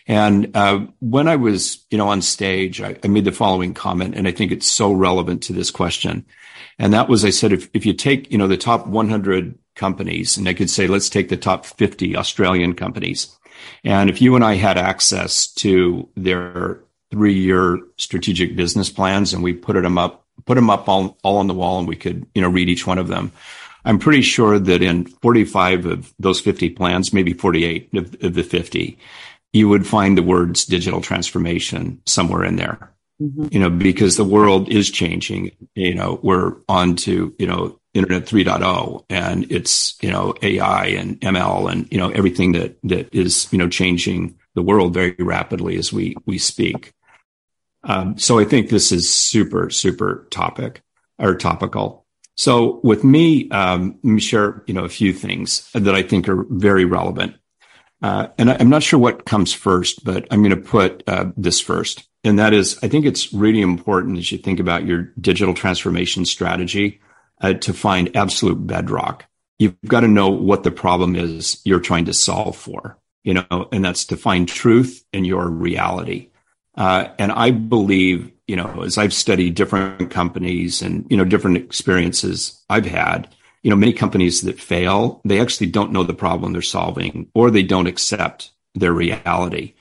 And 0.09 0.57
uh, 0.57 0.87
when 1.01 1.29
I 1.29 1.37
was, 1.37 1.85
you 1.91 1.99
know, 1.99 2.09
on 2.09 2.23
stage, 2.23 2.81
I, 2.81 2.97
I, 3.05 3.09
made 3.09 3.27
the 3.27 3.33
following 3.33 3.75
comment, 3.75 4.15
and 4.15 4.27
I 4.27 4.33
think 4.33 4.51
it's 4.51 4.67
so 4.67 4.91
relevant 4.91 5.43
to 5.45 5.53
this 5.53 5.71
question. 5.71 6.25
And 6.79 6.95
that 6.95 7.11
was, 7.11 7.27
I 7.27 7.31
said, 7.31 7.53
if, 7.53 7.69
if 7.75 7.85
you 7.85 7.93
take, 7.93 8.33
you 8.33 8.39
know, 8.39 8.49
the 8.49 8.57
top 8.57 8.87
100 8.87 9.59
companies, 9.77 10.39
and 10.39 10.49
I 10.49 10.55
could 10.55 10.71
say, 10.71 10.87
let's 10.87 11.11
take 11.11 11.29
the 11.29 11.37
top 11.37 11.67
50 11.67 12.17
Australian 12.17 12.75
companies. 12.75 13.37
And 13.85 14.09
if 14.09 14.23
you 14.23 14.35
and 14.35 14.45
I 14.45 14.55
had 14.55 14.79
access 14.79 15.47
to 15.55 16.09
their 16.17 16.81
three 17.11 17.35
year 17.35 17.79
strategic 17.97 18.57
business 18.57 18.91
plans 18.91 19.33
and 19.33 19.43
we 19.43 19.53
put 19.53 19.75
them 19.75 19.99
up, 19.99 20.25
put 20.47 20.55
them 20.55 20.71
up 20.71 20.89
all, 20.89 21.19
all 21.23 21.39
on 21.39 21.49
the 21.49 21.55
wall 21.55 21.79
and 21.79 21.89
we 21.89 21.97
could, 21.97 22.27
you 22.35 22.41
know, 22.41 22.49
read 22.49 22.69
each 22.69 22.87
one 22.87 22.99
of 22.99 23.09
them. 23.09 23.33
I'm 23.85 23.99
pretty 23.99 24.23
sure 24.23 24.59
that 24.59 24.83
in 24.83 25.07
45 25.07 25.87
of 25.87 26.15
those 26.19 26.41
50 26.41 26.71
plans, 26.71 27.13
maybe 27.13 27.33
48 27.33 27.91
of, 27.95 28.17
of 28.23 28.35
the 28.35 28.43
50, 28.43 28.99
you 29.53 29.69
would 29.69 29.87
find 29.87 30.17
the 30.17 30.23
words 30.23 30.65
digital 30.65 31.01
transformation 31.01 32.01
somewhere 32.07 32.45
in 32.45 32.57
there. 32.57 32.95
Mm-hmm. 33.21 33.49
You 33.51 33.59
know, 33.61 33.71
because 33.71 34.17
the 34.17 34.25
world 34.25 34.69
is 34.69 34.91
changing. 34.91 35.51
You 35.75 35.95
know, 35.95 36.21
we're 36.23 36.55
on 36.69 36.95
to, 36.97 37.35
you 37.39 37.47
know, 37.47 37.79
internet 37.95 38.27
3.0 38.27 39.05
and 39.11 39.51
it's, 39.51 40.01
you 40.03 40.11
know, 40.11 40.35
AI 40.43 40.87
and 40.87 41.21
ML 41.21 41.71
and, 41.71 41.91
you 41.91 41.99
know, 41.99 42.11
everything 42.11 42.53
that, 42.53 42.79
that 42.85 43.13
is, 43.13 43.49
you 43.51 43.59
know, 43.59 43.69
changing 43.69 44.39
the 44.55 44.63
world 44.63 44.95
very 44.95 45.17
rapidly 45.19 45.77
as 45.77 45.93
we, 45.93 46.15
we 46.27 46.39
speak. 46.39 46.93
Um, 47.85 48.19
so 48.19 48.39
I 48.39 48.45
think 48.45 48.69
this 48.69 48.93
is 48.93 49.13
super, 49.13 49.71
super 49.71 50.27
topic 50.31 50.83
or 51.19 51.35
topical. 51.35 52.07
So 52.37 52.81
with 52.85 53.03
me, 53.03 53.51
um, 53.51 53.99
let 54.05 54.13
me 54.13 54.21
share, 54.21 54.63
you 54.67 54.75
know, 54.75 54.85
a 54.85 54.89
few 54.89 55.13
things 55.13 55.69
that 55.73 55.95
I 55.95 56.03
think 56.03 56.29
are 56.29 56.47
very 56.49 56.85
relevant. 56.85 57.35
Uh, 58.01 58.29
and 58.39 58.51
I, 58.51 58.55
am 58.55 58.69
not 58.69 58.83
sure 58.83 58.99
what 58.99 59.25
comes 59.25 59.53
first, 59.53 60.05
but 60.05 60.27
I'm 60.31 60.43
going 60.43 60.55
to 60.55 60.69
put 60.69 61.03
uh, 61.07 61.27
this 61.37 61.61
first. 61.61 62.09
And 62.25 62.39
that 62.39 62.53
is, 62.53 62.79
I 62.83 62.89
think 62.89 63.07
it's 63.07 63.33
really 63.33 63.61
important 63.61 64.19
as 64.19 64.31
you 64.31 64.39
think 64.39 64.61
about 64.61 64.87
your 64.87 65.13
digital 65.21 65.55
transformation 65.55 66.25
strategy 66.25 67.01
uh, 67.41 67.55
to 67.55 67.73
find 67.73 68.17
absolute 68.17 68.67
bedrock. 68.67 69.25
You've 69.59 69.77
got 69.87 70.01
to 70.01 70.09
know 70.09 70.29
what 70.29 70.63
the 70.63 70.71
problem 70.71 71.17
is 71.17 71.61
you're 71.65 71.81
trying 71.81 72.05
to 72.05 72.15
solve 72.15 72.57
for, 72.57 72.99
you 73.25 73.35
know, 73.35 73.69
and 73.73 73.85
that's 73.85 74.05
to 74.07 74.17
find 74.17 74.49
truth 74.49 75.05
in 75.13 75.25
your 75.25 75.49
reality. 75.49 76.31
Uh, 76.77 77.09
and 77.19 77.33
I 77.33 77.51
believe, 77.51 78.31
you 78.47 78.55
know, 78.55 78.83
as 78.83 78.99
I've 78.99 79.13
studied 79.13 79.57
different 79.57 80.11
companies 80.13 80.81
and, 80.81 81.05
you 81.11 81.17
know, 81.17 81.25
different 81.25 81.57
experiences 81.57 82.63
I've 82.71 82.87
had, 82.87 83.35
you 83.63 83.71
know, 83.71 83.77
many 83.77 83.93
companies 83.93 84.43
that 84.43 84.61
fail, 84.61 85.21
they 85.25 85.41
actually 85.41 85.67
don't 85.67 85.93
know 85.93 86.05
the 86.05 86.15
problem 86.15 86.53
they're 86.53 86.63
solving 86.63 87.29
or 87.35 87.51
they 87.51 87.63
don't 87.63 87.87
accept 87.87 88.51
their 88.75 88.93
reality. 88.93 89.75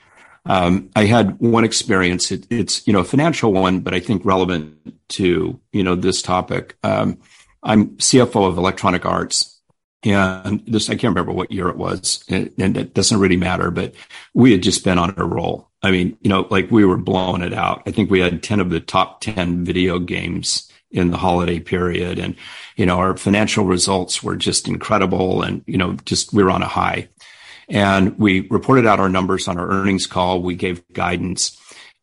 Um, 0.46 0.90
I 0.96 1.04
had 1.04 1.38
one 1.40 1.64
experience. 1.64 2.32
It, 2.32 2.46
it's, 2.50 2.86
you 2.86 2.92
know, 2.92 3.00
a 3.00 3.04
financial 3.04 3.52
one, 3.52 3.80
but 3.80 3.94
I 3.94 4.00
think 4.00 4.24
relevant 4.24 4.94
to, 5.10 5.60
you 5.72 5.82
know, 5.82 5.94
this 5.94 6.22
topic. 6.22 6.76
Um, 6.82 7.18
I'm 7.62 7.90
CFO 7.96 8.48
of 8.48 8.56
Electronic 8.56 9.04
Arts 9.04 9.60
And 10.04 10.64
this, 10.66 10.88
I 10.88 10.94
can't 10.94 11.14
remember 11.14 11.32
what 11.32 11.50
year 11.50 11.68
it 11.68 11.76
was, 11.76 12.24
and, 12.28 12.52
and 12.58 12.76
it 12.76 12.94
doesn't 12.94 13.18
really 13.18 13.36
matter, 13.36 13.70
but 13.70 13.94
we 14.32 14.52
had 14.52 14.62
just 14.62 14.84
been 14.84 14.98
on 14.98 15.12
a 15.16 15.24
roll. 15.24 15.68
I 15.82 15.90
mean, 15.90 16.16
you 16.22 16.30
know, 16.30 16.46
like 16.50 16.70
we 16.70 16.84
were 16.84 16.96
blowing 16.96 17.42
it 17.42 17.52
out. 17.52 17.82
I 17.86 17.90
think 17.90 18.10
we 18.10 18.20
had 18.20 18.42
10 18.42 18.60
of 18.60 18.70
the 18.70 18.80
top 18.80 19.20
10 19.20 19.64
video 19.64 19.98
games 19.98 20.70
in 20.90 21.10
the 21.10 21.16
holiday 21.16 21.60
period. 21.60 22.18
And, 22.18 22.34
you 22.76 22.86
know, 22.86 22.98
our 22.98 23.16
financial 23.16 23.64
results 23.64 24.22
were 24.22 24.36
just 24.36 24.68
incredible. 24.68 25.42
And, 25.42 25.62
you 25.66 25.76
know, 25.76 25.94
just 26.04 26.32
we 26.32 26.42
were 26.42 26.50
on 26.50 26.62
a 26.62 26.68
high. 26.68 27.08
And 27.68 28.18
we 28.18 28.48
reported 28.48 28.86
out 28.86 29.00
our 29.00 29.10
numbers 29.10 29.46
on 29.48 29.58
our 29.58 29.68
earnings 29.68 30.06
call. 30.06 30.40
We 30.40 30.54
gave 30.54 30.82
guidance. 30.92 31.56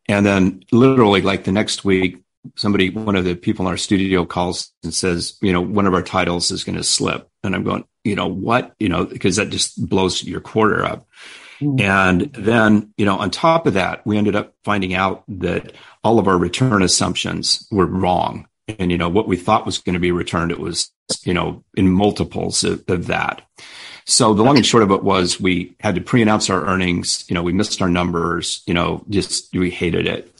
And 0.08 0.24
then 0.24 0.62
literally 0.70 1.22
like 1.22 1.44
the 1.44 1.52
next 1.52 1.84
week, 1.84 2.22
somebody, 2.54 2.90
one 2.90 3.16
of 3.16 3.24
the 3.24 3.34
people 3.34 3.66
in 3.66 3.70
our 3.70 3.76
studio 3.76 4.24
calls 4.24 4.72
and 4.84 4.94
says, 4.94 5.36
you 5.40 5.52
know, 5.52 5.60
one 5.60 5.86
of 5.86 5.94
our 5.94 6.02
titles 6.02 6.52
is 6.52 6.62
going 6.62 6.78
to 6.78 6.84
slip. 6.84 7.28
And 7.42 7.56
I'm 7.56 7.64
going, 7.64 7.84
you 8.04 8.14
know, 8.14 8.28
what? 8.28 8.74
You 8.78 8.88
know, 8.88 9.04
because 9.04 9.36
that 9.36 9.50
just 9.50 9.88
blows 9.88 10.22
your 10.22 10.40
quarter 10.40 10.84
up. 10.84 11.08
Mm. 11.60 11.80
And 11.80 12.20
then, 12.34 12.92
you 12.96 13.04
know, 13.04 13.18
on 13.18 13.30
top 13.30 13.66
of 13.66 13.74
that, 13.74 14.06
we 14.06 14.18
ended 14.18 14.36
up 14.36 14.54
finding 14.62 14.94
out 14.94 15.24
that 15.26 15.72
all 16.04 16.20
of 16.20 16.28
our 16.28 16.38
return 16.38 16.82
assumptions 16.82 17.66
were 17.70 17.86
wrong. 17.86 18.46
And, 18.68 18.90
you 18.90 18.98
know, 18.98 19.08
what 19.08 19.28
we 19.28 19.36
thought 19.36 19.66
was 19.66 19.78
going 19.78 19.94
to 19.94 20.00
be 20.00 20.12
returned, 20.12 20.50
it 20.50 20.58
was, 20.58 20.90
you 21.24 21.32
know, 21.32 21.64
in 21.76 21.88
multiples 21.88 22.64
of, 22.64 22.84
of 22.88 23.06
that. 23.06 23.42
So 24.06 24.34
the 24.34 24.42
long 24.42 24.56
and 24.56 24.66
short 24.66 24.84
of 24.84 24.92
it 24.92 25.02
was 25.02 25.40
we 25.40 25.74
had 25.80 25.96
to 25.96 26.00
pre-announce 26.00 26.48
our 26.48 26.64
earnings. 26.64 27.24
You 27.28 27.34
know, 27.34 27.42
we 27.42 27.52
missed 27.52 27.82
our 27.82 27.88
numbers. 27.88 28.62
You 28.66 28.74
know, 28.74 29.04
just 29.08 29.52
we 29.52 29.70
hated 29.70 30.06
it. 30.06 30.32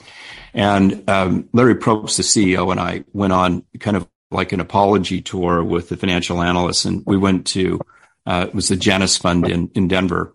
And 0.55 1.09
um, 1.11 1.49
Larry 1.53 1.75
Probst, 1.75 2.17
the 2.17 2.23
CEO, 2.23 2.71
and 2.71 2.81
I 2.81 3.05
went 3.13 3.33
on 3.33 3.65
kind 3.81 3.97
of 3.97 4.09
like 4.31 4.53
an 4.53 4.61
apology 4.61 5.21
tour 5.21 5.63
with 5.63 5.89
the 5.89 5.97
financial 5.97 6.43
analysts, 6.43 6.85
and 6.85 7.05
we 7.07 7.17
went 7.17 7.47
to 7.49 7.81
uh, 8.25 8.47
it 8.49 8.55
was 8.55 8.69
the 8.69 8.77
Janus 8.77 9.17
Fund 9.17 9.49
in 9.49 9.71
in 9.75 9.89
Denver, 9.89 10.35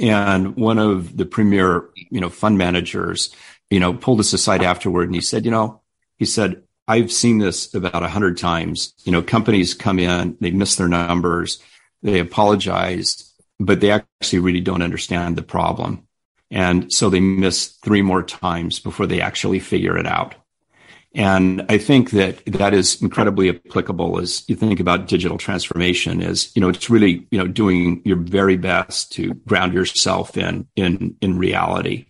and 0.00 0.56
one 0.56 0.78
of 0.78 1.16
the 1.16 1.26
premier 1.26 1.90
you 1.94 2.20
know 2.20 2.30
fund 2.30 2.58
managers 2.58 3.34
you 3.70 3.80
know 3.80 3.92
pulled 3.92 4.20
us 4.20 4.32
aside 4.32 4.62
afterward, 4.62 5.08
and 5.08 5.14
he 5.14 5.20
said, 5.20 5.44
you 5.44 5.50
know, 5.50 5.82
he 6.16 6.24
said 6.24 6.62
I've 6.88 7.12
seen 7.12 7.38
this 7.38 7.72
about 7.74 8.02
a 8.02 8.08
hundred 8.08 8.38
times. 8.38 8.94
You 9.04 9.12
know, 9.12 9.22
companies 9.22 9.74
come 9.74 9.98
in, 9.98 10.36
they 10.40 10.50
miss 10.50 10.76
their 10.76 10.88
numbers 10.88 11.62
they 12.02 12.20
apologize, 12.20 13.32
but 13.58 13.80
they 13.80 13.90
actually 13.90 14.38
really 14.38 14.60
don't 14.60 14.82
understand 14.82 15.36
the 15.36 15.42
problem. 15.42 16.06
And 16.50 16.92
so 16.92 17.10
they 17.10 17.20
miss 17.20 17.66
three 17.84 18.02
more 18.02 18.22
times 18.22 18.78
before 18.78 19.06
they 19.06 19.20
actually 19.20 19.58
figure 19.58 19.98
it 19.98 20.06
out. 20.06 20.34
And 21.14 21.64
I 21.68 21.78
think 21.78 22.10
that 22.10 22.44
that 22.46 22.74
is 22.74 23.00
incredibly 23.02 23.48
applicable 23.48 24.20
as 24.20 24.48
you 24.48 24.54
think 24.54 24.78
about 24.78 25.08
digital 25.08 25.38
transformation 25.38 26.22
is, 26.22 26.54
you 26.54 26.60
know, 26.60 26.68
it's 26.68 26.90
really, 26.90 27.26
you 27.30 27.38
know, 27.38 27.48
doing 27.48 28.02
your 28.04 28.18
very 28.18 28.56
best 28.56 29.12
to 29.12 29.34
ground 29.34 29.72
yourself 29.72 30.36
in, 30.36 30.68
in, 30.76 31.16
in 31.20 31.38
reality. 31.38 32.06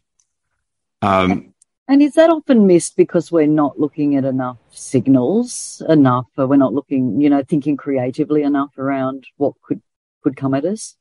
Um, 1.00 1.54
and 1.88 2.02
is 2.02 2.14
that 2.14 2.30
often 2.30 2.66
missed 2.66 2.96
because 2.96 3.32
we're 3.32 3.46
not 3.46 3.80
looking 3.80 4.16
at 4.16 4.24
enough 4.24 4.58
signals 4.70 5.82
enough, 5.88 6.26
or 6.36 6.46
we're 6.46 6.56
not 6.56 6.74
looking, 6.74 7.20
you 7.20 7.30
know, 7.30 7.42
thinking 7.42 7.76
creatively 7.76 8.42
enough 8.42 8.76
around 8.78 9.26
what 9.36 9.54
could 9.62 9.80
could 10.22 10.36
come 10.36 10.54
at 10.54 10.64
us? 10.64 10.96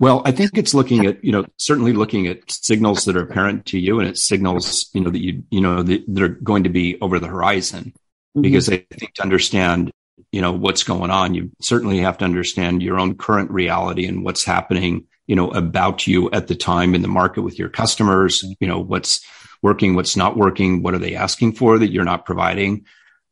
Well, 0.00 0.22
I 0.24 0.32
think 0.32 0.50
it's 0.54 0.74
looking 0.74 1.06
at, 1.06 1.24
you 1.24 1.32
know, 1.32 1.46
certainly 1.56 1.92
looking 1.92 2.26
at 2.26 2.50
signals 2.50 3.04
that 3.04 3.16
are 3.16 3.22
apparent 3.22 3.66
to 3.66 3.78
you 3.78 4.00
and 4.00 4.08
it's 4.08 4.26
signals, 4.26 4.90
you 4.92 5.00
know, 5.00 5.10
that 5.10 5.22
you, 5.22 5.44
you 5.50 5.60
know, 5.60 5.82
that, 5.82 6.04
that 6.08 6.22
are 6.22 6.28
going 6.28 6.64
to 6.64 6.68
be 6.68 7.00
over 7.00 7.18
the 7.18 7.26
horizon. 7.26 7.84
Mm-hmm. 7.84 8.42
Because 8.42 8.68
I 8.68 8.84
think 8.90 9.14
to 9.14 9.22
understand, 9.22 9.92
you 10.32 10.40
know, 10.40 10.52
what's 10.52 10.82
going 10.82 11.10
on, 11.10 11.34
you 11.34 11.50
certainly 11.60 11.98
have 11.98 12.18
to 12.18 12.24
understand 12.24 12.82
your 12.82 12.98
own 12.98 13.16
current 13.16 13.50
reality 13.50 14.06
and 14.06 14.24
what's 14.24 14.44
happening, 14.44 15.06
you 15.26 15.36
know, 15.36 15.50
about 15.50 16.06
you 16.06 16.30
at 16.32 16.48
the 16.48 16.56
time 16.56 16.94
in 16.94 17.02
the 17.02 17.08
market 17.08 17.42
with 17.42 17.58
your 17.58 17.68
customers, 17.68 18.44
you 18.60 18.66
know, 18.66 18.80
what's, 18.80 19.24
working, 19.62 19.94
what's 19.94 20.16
not 20.16 20.36
working, 20.36 20.82
what 20.82 20.94
are 20.94 20.98
they 20.98 21.14
asking 21.14 21.52
for 21.52 21.78
that 21.78 21.90
you're 21.90 22.04
not 22.04 22.26
providing. 22.26 22.84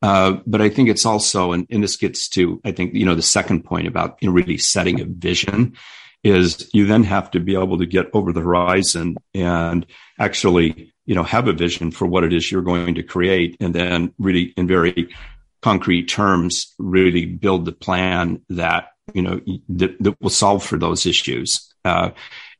Uh, 0.03 0.39
but 0.47 0.61
I 0.61 0.69
think 0.69 0.89
it's 0.89 1.07
also, 1.07 1.53
and, 1.53 1.67
and, 1.71 1.83
this 1.83 1.97
gets 1.97 2.29
to, 2.31 2.61
I 2.65 2.73
think, 2.73 2.95
you 2.95 3.07
know, 3.07 3.15
the 3.15 3.23
second 3.23 3.65
point 3.65 3.87
about 3.87 4.19
you 4.21 4.29
know, 4.29 4.35
really 4.35 4.59
setting 4.59 5.01
a 5.01 5.05
vision 5.05 5.75
is 6.23 6.69
you 6.75 6.87
then 6.87 7.03
have 7.05 7.31
to 7.31 7.41
be 7.41 7.55
able 7.55 7.79
to 7.79 7.87
get 7.87 8.11
over 8.13 8.33
the 8.33 8.41
horizon 8.41 9.17
and 9.33 9.87
actually, 10.19 10.93
you 11.07 11.15
know, 11.15 11.23
have 11.23 11.49
a 11.49 11.53
vision 11.53 11.91
for 11.91 12.07
what 12.07 12.25
it 12.25 12.33
is 12.33 12.51
you're 12.51 12.63
going 12.63 12.97
to 12.97 13.03
create. 13.03 13.57
And 13.61 13.75
then 13.75 14.13
really 14.19 14.53
in 14.57 14.67
very 14.67 15.15
concrete 15.63 16.09
terms, 16.09 16.75
really 16.79 17.25
build 17.27 17.65
the 17.65 17.73
plan 17.73 18.43
that, 18.51 18.89
you 19.15 19.23
know, 19.23 19.41
that, 19.69 19.97
that 20.01 20.21
will 20.21 20.31
solve 20.31 20.63
for 20.63 20.79
those 20.79 21.07
issues. 21.07 21.73
Uh, 21.85 22.11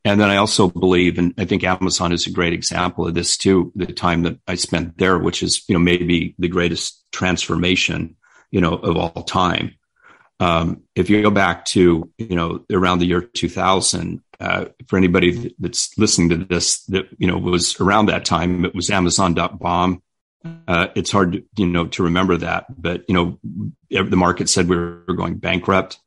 and 0.03 0.19
then 0.19 0.29
I 0.29 0.37
also 0.37 0.69
believe, 0.69 1.17
and 1.17 1.33
I 1.37 1.45
think 1.45 1.63
Amazon 1.63 2.11
is 2.11 2.27
a 2.27 2.31
great 2.31 2.53
example 2.53 3.07
of 3.07 3.13
this 3.13 3.37
too, 3.37 3.71
the 3.75 3.87
time 3.87 4.23
that 4.23 4.39
I 4.47 4.55
spent 4.55 4.97
there, 4.97 5.17
which 5.17 5.43
is, 5.43 5.63
you 5.67 5.73
know, 5.73 5.79
maybe 5.79 6.35
the 6.39 6.47
greatest 6.47 7.03
transformation, 7.11 8.15
you 8.51 8.61
know, 8.61 8.73
of 8.73 8.95
all 8.95 9.23
time. 9.23 9.75
Um, 10.39 10.83
if 10.95 11.09
you 11.09 11.21
go 11.21 11.31
back 11.31 11.65
to, 11.65 12.09
you 12.17 12.35
know, 12.35 12.63
around 12.71 12.99
the 12.99 13.05
year 13.05 13.21
2000, 13.21 14.21
uh, 14.39 14.65
for 14.87 14.97
anybody 14.97 15.55
that's 15.59 15.97
listening 15.97 16.29
to 16.29 16.37
this, 16.37 16.83
that, 16.85 17.07
you 17.17 17.27
know, 17.27 17.37
was 17.37 17.79
around 17.81 18.05
that 18.05 18.23
time, 18.23 18.63
it 18.65 18.75
was 18.75 18.89
Amazon.bomb. 18.89 20.03
Uh, 20.67 20.87
it's 20.95 21.11
hard, 21.11 21.43
you 21.57 21.65
know, 21.65 21.87
to 21.87 22.03
remember 22.03 22.37
that, 22.37 22.65
but, 22.81 23.03
you 23.09 23.15
know, 23.15 23.39
the 23.89 24.15
market 24.15 24.47
said 24.47 24.69
we 24.69 24.77
were 24.77 25.03
going 25.15 25.35
bankrupt. 25.35 25.99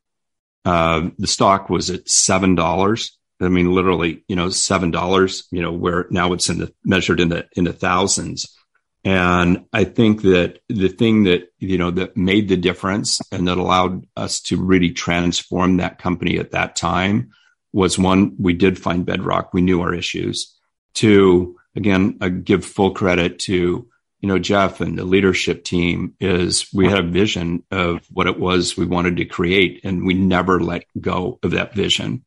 Uh, 0.63 1.09
the 1.19 1.27
stock 1.27 1.69
was 1.69 1.89
at 1.89 2.05
$7 2.05 3.11
I 3.41 3.49
mean, 3.49 3.73
literally, 3.73 4.23
you 4.27 4.35
know, 4.35 4.49
seven 4.49 4.91
dollars. 4.91 5.47
You 5.51 5.61
know, 5.61 5.71
where 5.71 6.07
now 6.09 6.33
it's 6.33 6.49
in 6.49 6.59
the 6.59 6.73
measured 6.83 7.19
in 7.19 7.29
the 7.29 7.47
in 7.55 7.63
the 7.63 7.73
thousands. 7.73 8.55
And 9.03 9.65
I 9.73 9.83
think 9.85 10.21
that 10.21 10.59
the 10.69 10.89
thing 10.89 11.23
that 11.23 11.51
you 11.57 11.77
know 11.77 11.91
that 11.91 12.15
made 12.15 12.49
the 12.49 12.57
difference 12.57 13.19
and 13.31 13.47
that 13.47 13.57
allowed 13.57 14.05
us 14.15 14.41
to 14.41 14.61
really 14.61 14.91
transform 14.91 15.77
that 15.77 15.97
company 15.97 16.37
at 16.37 16.51
that 16.51 16.75
time 16.75 17.31
was 17.73 17.97
one 17.97 18.35
we 18.37 18.53
did 18.53 18.77
find 18.77 19.05
bedrock. 19.05 19.53
We 19.53 19.61
knew 19.61 19.81
our 19.81 19.93
issues. 19.93 20.55
Two, 20.93 21.57
again, 21.75 22.17
I 22.21 22.29
give 22.29 22.63
full 22.63 22.91
credit 22.91 23.39
to 23.39 23.87
you 24.19 24.27
know 24.27 24.37
Jeff 24.37 24.81
and 24.81 24.99
the 24.99 25.03
leadership 25.03 25.63
team. 25.63 26.13
Is 26.19 26.67
we 26.71 26.87
had 26.87 26.99
a 26.99 27.09
vision 27.09 27.63
of 27.71 28.05
what 28.11 28.27
it 28.27 28.39
was 28.39 28.77
we 28.77 28.85
wanted 28.85 29.17
to 29.17 29.25
create, 29.25 29.81
and 29.83 30.05
we 30.05 30.13
never 30.13 30.59
let 30.59 30.85
go 30.99 31.39
of 31.41 31.51
that 31.51 31.73
vision. 31.73 32.23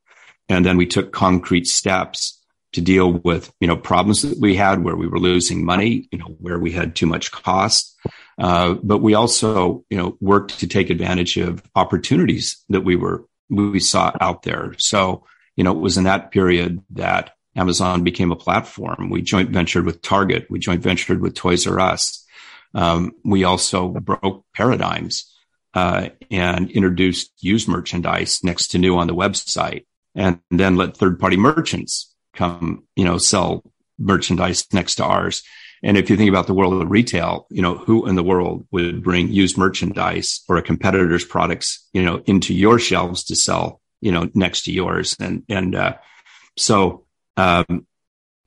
And 0.49 0.65
then 0.65 0.77
we 0.77 0.87
took 0.87 1.13
concrete 1.13 1.67
steps 1.67 2.41
to 2.73 2.81
deal 2.81 3.13
with, 3.13 3.53
you 3.61 3.69
know, 3.69 3.77
problems 3.77 4.23
that 4.23 4.39
we 4.41 4.57
had 4.57 4.83
where 4.83 4.97
we 4.97 5.07
were 5.07 5.19
losing 5.19 5.65
money, 5.65 6.09
you 6.11 6.19
know, 6.19 6.37
where 6.41 6.59
we 6.59 6.73
had 6.73 6.95
too 6.95 7.07
much 7.07 7.31
cost. 7.31 7.97
Uh, 8.37 8.75
but 8.83 8.99
we 8.99 9.15
also, 9.15 9.85
you 9.91 9.97
know, 9.97 10.17
worked 10.21 10.59
to 10.59 10.67
take 10.67 10.91
advantage 10.91 11.37
of 11.37 11.63
opportunities 11.77 12.63
that 12.69 12.81
we 12.81 12.97
were, 12.97 13.25
we 13.49 13.79
saw 13.79 14.13
out 14.21 14.43
there. 14.43 14.75
So, 14.79 15.25
you 15.57 15.63
know, 15.63 15.71
it 15.71 15.81
was 15.81 15.97
in 15.97 16.05
that 16.05 16.33
period 16.33 16.83
that 16.91 17.31
Amazon 17.55 18.03
became 18.03 18.33
a 18.33 18.37
platform. 18.37 19.09
We 19.09 19.23
joint 19.23 19.51
ventured 19.51 19.87
with 19.87 20.03
Target. 20.03 20.47
We 20.51 20.59
joint 20.59 20.83
ventured 20.83 21.21
with 21.21 21.35
Toys 21.35 21.67
R 21.69 21.79
Us. 21.79 22.27
Um, 22.75 23.13
we 23.25 23.45
also 23.45 23.89
broke 23.89 24.45
paradigms, 24.53 25.33
uh, 25.75 26.09
and 26.31 26.71
introduced 26.73 27.31
used 27.39 27.69
merchandise 27.69 28.43
next 28.43 28.69
to 28.69 28.79
new 28.79 28.99
on 28.99 29.07
the 29.07 29.15
website 29.15 29.85
and 30.14 30.40
then 30.50 30.76
let 30.76 30.97
third 30.97 31.18
party 31.18 31.37
merchants 31.37 32.14
come, 32.35 32.85
you 32.97 33.04
know, 33.04 33.18
sell 33.18 33.62
merchandise 33.99 34.66
next 34.73 34.97
to 34.97 35.04
ours. 35.04 35.42
And 35.83 35.99
if 35.99 36.09
you 36.09 36.16
think 36.16 36.30
about 36.30 36.47
the 36.47 36.54
world 36.54 36.80
of 36.80 36.90
retail, 36.90 37.47
you 37.50 37.61
know, 37.61 37.76
who 37.76 38.06
in 38.06 38.14
the 38.14 38.23
world 38.23 38.66
would 38.71 39.02
bring 39.02 39.28
used 39.28 39.59
merchandise 39.59 40.42
or 40.49 40.56
a 40.56 40.62
competitor's 40.62 41.25
products, 41.25 41.87
you 41.92 42.02
know, 42.02 42.23
into 42.26 42.54
your 42.54 42.78
shelves 42.78 43.25
to 43.25 43.37
sell, 43.37 43.80
you 44.00 44.11
know, 44.11 44.30
next 44.35 44.62
to 44.62 44.73
yours? 44.73 45.14
And, 45.21 45.42
and, 45.49 45.75
uh, 45.75 45.97
so, 46.56 47.04
um, 47.37 47.87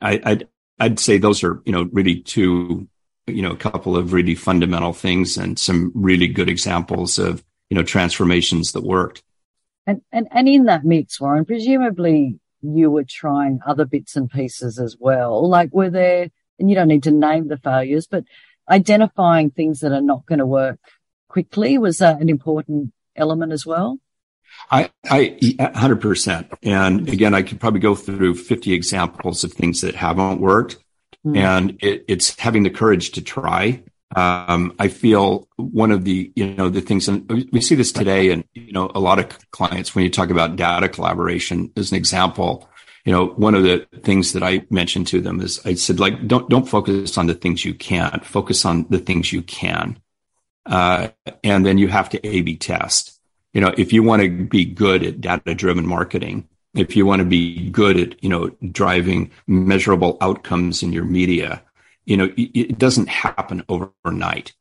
I, 0.02 0.20
I'd, 0.24 0.48
I'd 0.80 1.00
say 1.00 1.18
those 1.18 1.44
are, 1.44 1.62
you 1.66 1.72
know, 1.72 1.90
really 1.92 2.22
two, 2.22 2.88
you 3.28 3.42
know, 3.42 3.52
a 3.52 3.58
couple 3.58 3.98
of 3.98 4.14
really 4.14 4.36
fundamental 4.36 4.94
things 4.94 5.38
and 5.38 5.60
some 5.60 5.92
really 5.94 6.28
good 6.28 6.50
examples 6.50 7.20
of, 7.20 7.44
you 7.70 7.76
know, 7.76 7.84
transformations 7.84 8.72
that 8.72 8.84
worked. 8.84 9.22
And, 9.88 10.02
and, 10.12 10.28
and 10.32 10.48
in 10.50 10.66
that 10.66 10.84
mix, 10.84 11.20
Warren, 11.20 11.46
presumably 11.46 12.40
you 12.62 12.92
were 12.92 13.06
trying 13.06 13.60
other 13.66 13.86
bits 13.86 14.16
and 14.16 14.30
pieces 14.30 14.78
as 14.78 14.98
well. 15.00 15.48
Like 15.48 15.74
were 15.74 15.90
there, 15.90 16.30
and 16.60 16.70
you 16.70 16.76
don't 16.76 16.90
need 16.90 17.04
to 17.04 17.12
name 17.12 17.48
the 17.48 17.58
failures, 17.58 18.06
but 18.06 18.26
identifying 18.70 19.50
things 19.50 19.80
that 19.80 19.94
are 19.94 20.02
not 20.02 20.26
going 20.26 20.40
to 20.40 20.46
work 20.46 20.80
quickly 21.30 21.78
was 21.78 22.00
that 22.00 22.20
an 22.20 22.30
important 22.30 22.92
element 23.16 23.54
as 23.54 23.66
well? 23.66 24.00
I, 24.72 24.90
I, 25.10 25.38
100%. 25.42 26.58
And 26.64 27.08
again, 27.10 27.34
I 27.34 27.42
could 27.42 27.60
probably 27.60 27.80
go 27.80 27.96
through 27.96 28.36
50 28.36 28.74
examples 28.74 29.44
of 29.44 29.54
things 29.54 29.82
that 29.82 29.96
haven't 29.96 30.42
worked. 30.42 30.78
Mm. 31.26 31.38
And 31.38 31.78
it, 31.82 32.06
it's 32.08 32.38
having 32.40 32.64
the 32.64 32.70
courage 32.70 33.12
to 33.12 33.22
try 33.22 33.84
Um, 34.16 34.74
I 34.80 34.88
feel 34.88 35.50
one 35.58 35.92
of 35.92 36.06
the, 36.06 36.32
you 36.36 36.54
know, 36.54 36.70
the 36.70 36.82
things, 36.82 37.08
and 37.10 37.30
we 37.52 37.60
see 37.60 37.76
this 37.76 37.92
today, 37.92 38.32
and 38.32 38.46
you 38.54 38.72
know, 38.72 38.90
a 38.96 39.00
lot 39.02 39.20
of 39.20 39.52
clients 39.52 39.94
when 39.94 40.06
you 40.06 40.10
talk 40.10 40.30
about 40.30 40.56
data 40.56 40.88
collaboration 40.88 41.72
as 41.76 41.92
an 41.92 41.98
example, 41.98 42.70
you 43.04 43.12
know, 43.12 43.28
one 43.28 43.54
of 43.54 43.64
the 43.64 43.86
things 44.04 44.34
that 44.34 44.44
I 44.44 44.66
mentioned 44.70 45.08
to 45.08 45.22
them 45.22 45.42
is 45.42 45.60
I 45.66 45.74
said, 45.74 46.00
like, 46.00 46.28
don't 46.28 46.50
don't 46.50 46.68
focus 46.68 47.18
on 47.18 47.28
the 47.28 47.34
things 47.34 47.66
you 47.66 47.74
can't, 47.74 48.26
focus 48.26 48.66
on 48.66 48.86
the 48.90 49.00
things 49.00 49.34
you 49.34 49.42
can, 49.42 49.98
uh, 50.66 51.10
and 51.44 51.66
then 51.66 51.78
you 51.78 51.90
have 51.90 52.10
to 52.12 52.28
A/B 52.28 52.58
test. 52.58 53.20
You 53.54 53.62
know, 53.62 53.74
if 53.78 53.92
you 53.92 54.04
want 54.04 54.22
to 54.22 54.30
be 54.30 54.66
good 54.66 55.04
at 55.04 55.20
data-driven 55.20 55.86
marketing, 55.86 56.48
if 56.76 56.96
you 56.96 57.06
want 57.06 57.20
to 57.20 57.26
be 57.26 57.70
good 57.72 57.98
at, 57.98 58.24
you 58.24 58.30
know, 58.30 58.52
driving 58.72 59.32
measurable 59.48 60.18
outcomes 60.22 60.84
in 60.84 60.94
your 60.94 61.06
media, 61.06 61.64
you 62.08 62.18
know, 62.18 62.30
it 62.36 62.80
doesn't 62.80 63.10
happen 63.10 63.64
overnight. 63.70 64.56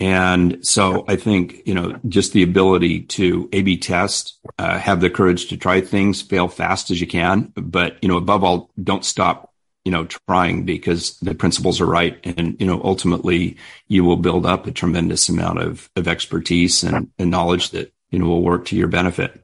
And 0.00 0.58
so 0.66 1.04
I 1.08 1.16
think, 1.16 1.62
you 1.64 1.74
know, 1.74 1.98
just 2.08 2.32
the 2.32 2.42
ability 2.42 3.02
to 3.02 3.48
A 3.52 3.62
B 3.62 3.78
test, 3.78 4.38
uh, 4.58 4.78
have 4.78 5.00
the 5.00 5.08
courage 5.08 5.48
to 5.48 5.56
try 5.56 5.80
things, 5.80 6.20
fail 6.20 6.48
fast 6.48 6.90
as 6.90 7.00
you 7.00 7.06
can. 7.06 7.52
But, 7.54 7.96
you 8.02 8.08
know, 8.08 8.16
above 8.16 8.44
all, 8.44 8.70
don't 8.82 9.04
stop, 9.04 9.54
you 9.84 9.92
know, 9.92 10.06
trying 10.28 10.64
because 10.64 11.18
the 11.20 11.34
principles 11.34 11.80
are 11.80 11.86
right. 11.86 12.18
And, 12.24 12.56
you 12.60 12.66
know, 12.66 12.80
ultimately 12.82 13.56
you 13.88 14.04
will 14.04 14.18
build 14.18 14.44
up 14.44 14.66
a 14.66 14.70
tremendous 14.72 15.28
amount 15.28 15.60
of, 15.60 15.88
of 15.96 16.08
expertise 16.08 16.82
and, 16.82 17.10
and 17.18 17.30
knowledge 17.30 17.70
that, 17.70 17.92
you 18.10 18.18
know, 18.18 18.26
will 18.26 18.42
work 18.42 18.66
to 18.66 18.76
your 18.76 18.88
benefit. 18.88 19.42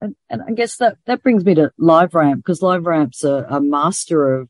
And, 0.00 0.14
and 0.28 0.42
I 0.46 0.52
guess 0.52 0.76
that, 0.76 0.98
that 1.06 1.22
brings 1.22 1.44
me 1.44 1.54
to 1.54 1.72
LiveRamp 1.80 2.36
because 2.36 2.60
LiveRamp's 2.60 3.24
a, 3.24 3.46
a 3.48 3.60
master 3.60 4.34
of 4.34 4.48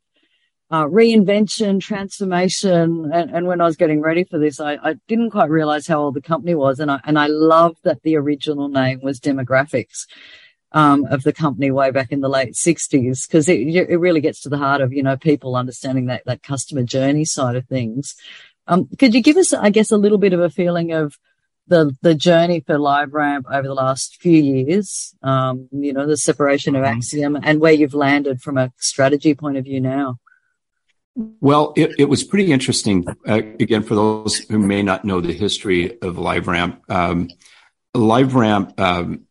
uh, 0.71 0.85
reinvention, 0.85 1.81
transformation. 1.81 3.11
And, 3.13 3.31
and, 3.31 3.47
when 3.47 3.61
I 3.61 3.65
was 3.65 3.77
getting 3.77 4.03
ready 4.03 4.25
for 4.25 4.39
this, 4.39 4.61
I, 4.61 4.75
I, 4.83 4.95
didn't 5.09 5.31
quite 5.31 5.49
realize 5.49 5.87
how 5.87 6.01
old 6.03 6.15
the 6.15 6.21
company 6.21 6.55
was. 6.55 6.79
And 6.79 6.91
I, 6.91 7.01
and 7.05 7.19
I 7.19 7.27
love 7.27 7.77
that 7.85 8.03
the 8.03 8.17
original 8.17 8.69
name 8.69 9.01
was 9.03 9.21
Demographics. 9.21 10.07
Um, 10.71 11.07
of 11.07 11.23
the 11.23 11.33
company 11.33 11.71
way 11.71 11.91
back 11.91 12.13
in 12.13 12.21
the 12.21 12.29
late 12.29 12.53
60s 12.53 13.27
because 13.27 13.49
it, 13.49 13.59
it 13.59 13.97
really 13.97 14.21
gets 14.21 14.43
to 14.43 14.51
the 14.51 14.59
heart 14.59 14.83
of 14.83 14.93
you 14.93 15.03
know 15.03 15.17
people 15.17 15.57
understanding 15.57 16.05
that 16.09 16.27
that 16.27 16.43
customer 16.43 16.83
journey 16.83 17.25
side 17.25 17.57
of 17.57 17.67
things 17.69 18.15
um, 18.67 18.87
could 18.99 19.15
you 19.15 19.23
give 19.23 19.39
us 19.39 19.55
i 19.55 19.71
guess 19.71 19.91
a 19.91 19.97
little 19.97 20.19
bit 20.19 20.35
of 20.35 20.41
a 20.41 20.51
feeling 20.51 20.93
of 20.93 21.19
the 21.69 21.97
the 22.03 22.15
journey 22.15 22.61
for 22.61 22.77
LiveRamp 22.77 23.45
over 23.51 23.67
the 23.67 23.73
last 23.73 24.21
few 24.21 24.43
years 24.43 25.15
um, 25.23 25.71
you 25.73 25.95
know 25.95 26.07
the 26.07 26.19
separation 26.19 26.77
of 26.77 26.85
mm-hmm. 26.85 27.39
And 27.43 27.61
where 27.61 27.73
you've 27.73 27.95
landed 27.95 28.43
from 28.43 28.59
a 28.59 28.71
strategy 28.77 29.35
point 29.35 29.57
of 29.57 29.65
view 29.65 29.81
now 29.81 30.19
well, 31.41 31.73
it, 31.77 31.97
it 31.99 32.05
was 32.05 32.23
pretty 32.23 32.53
interesting. 32.53 33.05
Uh, 33.27 33.43
again, 33.59 33.83
for 33.83 33.97
those 33.97 34.37
who 34.37 34.59
may 34.59 34.83
not 34.83 35.05
know 35.05 35.21
the 35.21 35.33
history 35.33 36.01
of 36.01 36.15
LiveRamp, 36.15 36.79
um, 36.89 37.29
LiveRamp, 37.97 38.79
um, 38.79 39.27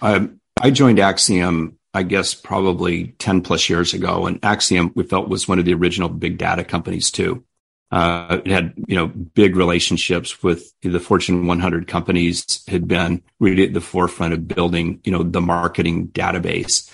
I, 0.00 0.28
I, 0.60 0.70
joined 0.70 0.98
Acxiom, 0.98 1.74
I 1.92 2.04
guess, 2.04 2.34
probably 2.34 3.08
10 3.18 3.40
plus 3.40 3.68
years 3.68 3.92
ago. 3.92 4.26
And 4.26 4.40
Acxiom, 4.42 4.94
we 4.94 5.02
felt, 5.02 5.28
was 5.28 5.48
one 5.48 5.58
of 5.58 5.64
the 5.64 5.74
original 5.74 6.08
big 6.08 6.38
data 6.38 6.62
companies, 6.62 7.10
too. 7.10 7.44
Uh, 7.90 8.40
it 8.44 8.50
had, 8.52 8.74
you 8.86 8.94
know, 8.94 9.08
big 9.08 9.56
relationships 9.56 10.44
with 10.44 10.72
the 10.82 11.00
Fortune 11.00 11.46
100 11.46 11.88
companies, 11.88 12.62
had 12.68 12.86
been 12.86 13.20
really 13.40 13.66
at 13.66 13.74
the 13.74 13.80
forefront 13.80 14.32
of 14.32 14.46
building, 14.46 15.00
you 15.02 15.10
know, 15.10 15.24
the 15.24 15.40
marketing 15.40 16.08
database. 16.08 16.88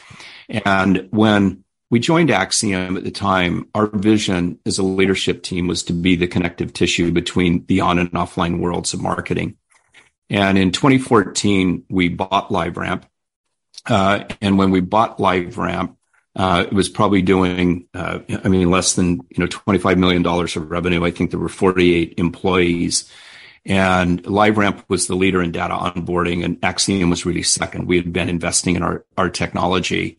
And 0.49 1.09
when 1.11 1.65
we 1.93 2.01
joined 2.01 2.31
Acxiom 2.31 2.97
at 2.97 3.05
the 3.05 3.11
time. 3.11 3.69
Our 3.75 3.87
vision 3.87 4.59
as 4.65 4.79
a 4.79 4.83
leadership 4.83 5.43
team 5.43 5.67
was 5.67 5.83
to 5.85 5.93
be 5.93 6.17
the 6.17 6.27
connective 6.27 6.73
tissue 6.73 7.13
between 7.13 7.67
the 7.67 7.83
on 7.83 7.99
and 7.99 8.11
offline 8.13 8.61
worlds 8.61 8.95
of 8.95 9.03
marketing. 9.03 9.59
And 10.31 10.57
in 10.57 10.73
2014, 10.73 11.85
we 11.91 12.09
bought 12.09 12.49
LiveRamp. 12.49 13.03
Uh, 13.85 14.25
and 14.41 14.57
when 14.57 14.71
we 14.71 14.81
bought 14.81 15.19
LiveRamp, 15.19 15.95
uh, 16.35 16.65
it 16.67 16.73
was 16.73 16.89
probably 16.89 17.21
doing, 17.21 17.87
uh, 17.93 18.21
I 18.43 18.49
mean, 18.49 18.71
less 18.71 18.95
than, 18.95 19.21
you 19.29 19.41
know, 19.41 19.47
$25 19.47 19.99
million 19.99 20.27
of 20.27 20.71
revenue. 20.71 21.05
I 21.05 21.11
think 21.11 21.31
there 21.31 21.41
were 21.41 21.51
48 21.51 22.15
employees 22.17 23.13
and 23.67 24.23
LiveRamp 24.25 24.83
was 24.89 25.09
the 25.09 25.15
leader 25.15 25.43
in 25.43 25.53
data 25.53 25.75
onboarding 25.75 26.43
and 26.43 26.59
Acxiom 26.63 27.11
was 27.11 27.27
really 27.27 27.43
second. 27.43 27.87
We 27.87 27.99
had 27.99 28.15
been 28.15 28.31
investing 28.31 28.77
in 28.77 28.83
our, 28.83 29.05
our 29.19 29.29
technology. 29.29 30.19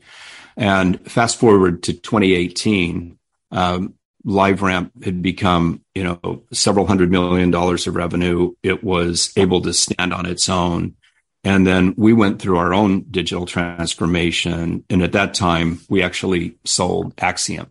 And 0.55 0.99
fast 1.09 1.39
forward 1.39 1.83
to 1.83 1.93
2018, 1.93 3.17
um, 3.51 3.93
LiveRamp 4.25 5.03
had 5.03 5.21
become, 5.21 5.81
you 5.93 6.03
know, 6.03 6.43
several 6.51 6.87
hundred 6.87 7.11
million 7.11 7.51
dollars 7.51 7.87
of 7.87 7.95
revenue. 7.95 8.53
It 8.63 8.83
was 8.83 9.33
able 9.35 9.61
to 9.61 9.73
stand 9.73 10.13
on 10.13 10.25
its 10.25 10.47
own. 10.47 10.95
And 11.43 11.67
then 11.67 11.93
we 11.97 12.13
went 12.13 12.41
through 12.41 12.57
our 12.57 12.73
own 12.73 13.01
digital 13.11 13.45
transformation. 13.45 14.85
And 14.89 15.01
at 15.01 15.11
that 15.11 15.33
time, 15.33 15.81
we 15.89 16.01
actually 16.01 16.55
sold 16.63 17.15
Acxiom. 17.17 17.67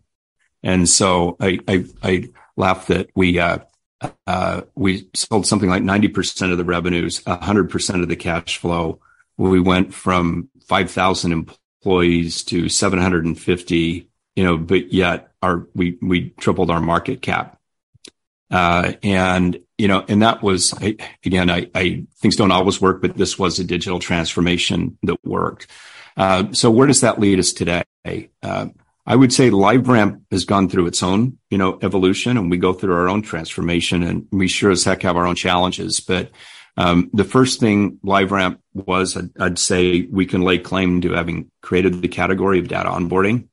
And 0.63 0.89
so 0.89 1.37
I, 1.41 1.59
I, 1.67 1.85
I 2.03 2.29
laugh 2.57 2.89
that 2.89 3.09
we, 3.15 3.39
uh, 3.39 3.59
uh, 4.27 4.63
we 4.75 5.09
sold 5.15 5.47
something 5.47 5.71
like 5.71 5.83
90% 5.83 6.53
of 6.53 6.59
the 6.59 6.65
revenues, 6.65 7.23
100% 7.23 8.03
of 8.03 8.09
the 8.09 8.17
cash 8.17 8.59
flow. 8.59 9.01
We 9.39 9.59
went 9.59 9.95
from 9.95 10.51
5,000 10.67 11.33
employees 11.33 11.59
employees 11.83 12.45
to 12.45 12.69
750, 12.69 14.09
you 14.37 14.45
know, 14.45 14.57
but 14.57 14.93
yet 14.93 15.33
our, 15.43 15.67
we, 15.75 15.99
we 16.01 16.31
tripled 16.39 16.71
our 16.71 16.81
market 16.81 17.23
cap. 17.23 17.59
Uh, 18.53 18.93
and, 19.03 19.59
you 19.79 19.89
know, 19.89 20.05
and 20.07 20.23
that 20.23 20.43
was, 20.43 20.75
I, 20.81 20.97
again, 21.25 21.51
I, 21.51 21.69
I, 21.75 22.05
things 22.19 22.37
don't 22.37 22.53
always 22.53 22.81
work, 22.81 23.03
but 23.03 23.17
this 23.17 23.37
was 23.37 23.59
a 23.59 23.65
digital 23.65 23.99
transformation 23.99 24.97
that 25.03 25.17
worked. 25.25 25.67
Uh, 26.17 26.53
so 26.53 26.71
where 26.71 26.87
does 26.87 27.01
that 27.01 27.19
lead 27.19 27.41
us 27.41 27.53
today? 27.53 27.83
Uh, 28.43 28.67
I 29.05 29.17
would 29.17 29.33
say 29.33 29.51
LiveRamp 29.51 30.23
has 30.31 30.45
gone 30.45 30.69
through 30.69 30.87
its 30.87 31.03
own, 31.03 31.39
you 31.51 31.59
know, 31.59 31.81
evolution 31.83 32.37
and 32.37 32.49
we 32.49 32.59
go 32.59 32.73
through 32.73 32.95
our 32.95 33.09
own 33.09 33.23
transformation 33.23 34.05
and 34.05 34.29
we 34.31 34.47
sure 34.47 34.71
as 34.71 34.85
heck 34.85 35.03
have 35.03 35.17
our 35.17 35.27
own 35.27 35.35
challenges. 35.35 35.99
But 35.99 36.31
um, 36.77 37.11
the 37.13 37.25
first 37.25 37.61
thing 37.61 37.99
LiveRamp 38.05 38.59
was, 38.73 39.17
I'd, 39.17 39.31
I'd, 39.39 39.59
say 39.59 40.03
we 40.03 40.25
can 40.25 40.41
lay 40.41 40.59
claim 40.59 41.01
to 41.03 41.13
having 41.13 41.51
created 41.61 42.01
the 42.01 42.09
category 42.09 42.59
of 42.59 42.69
data 42.69 42.89
onboarding. 42.89 43.49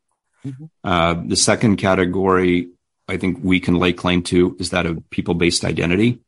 Mm-hmm. 0.46 0.66
Uh, 0.84 1.16
the 1.26 1.36
second 1.36 1.78
category 1.78 2.70
I 3.10 3.18
think 3.18 3.40
we 3.42 3.60
can 3.60 3.76
lay 3.76 3.92
claim 3.92 4.22
to 4.24 4.56
is 4.60 4.70
that 4.70 4.86
of 4.86 5.10
people-based 5.10 5.66
identity. 5.66 6.20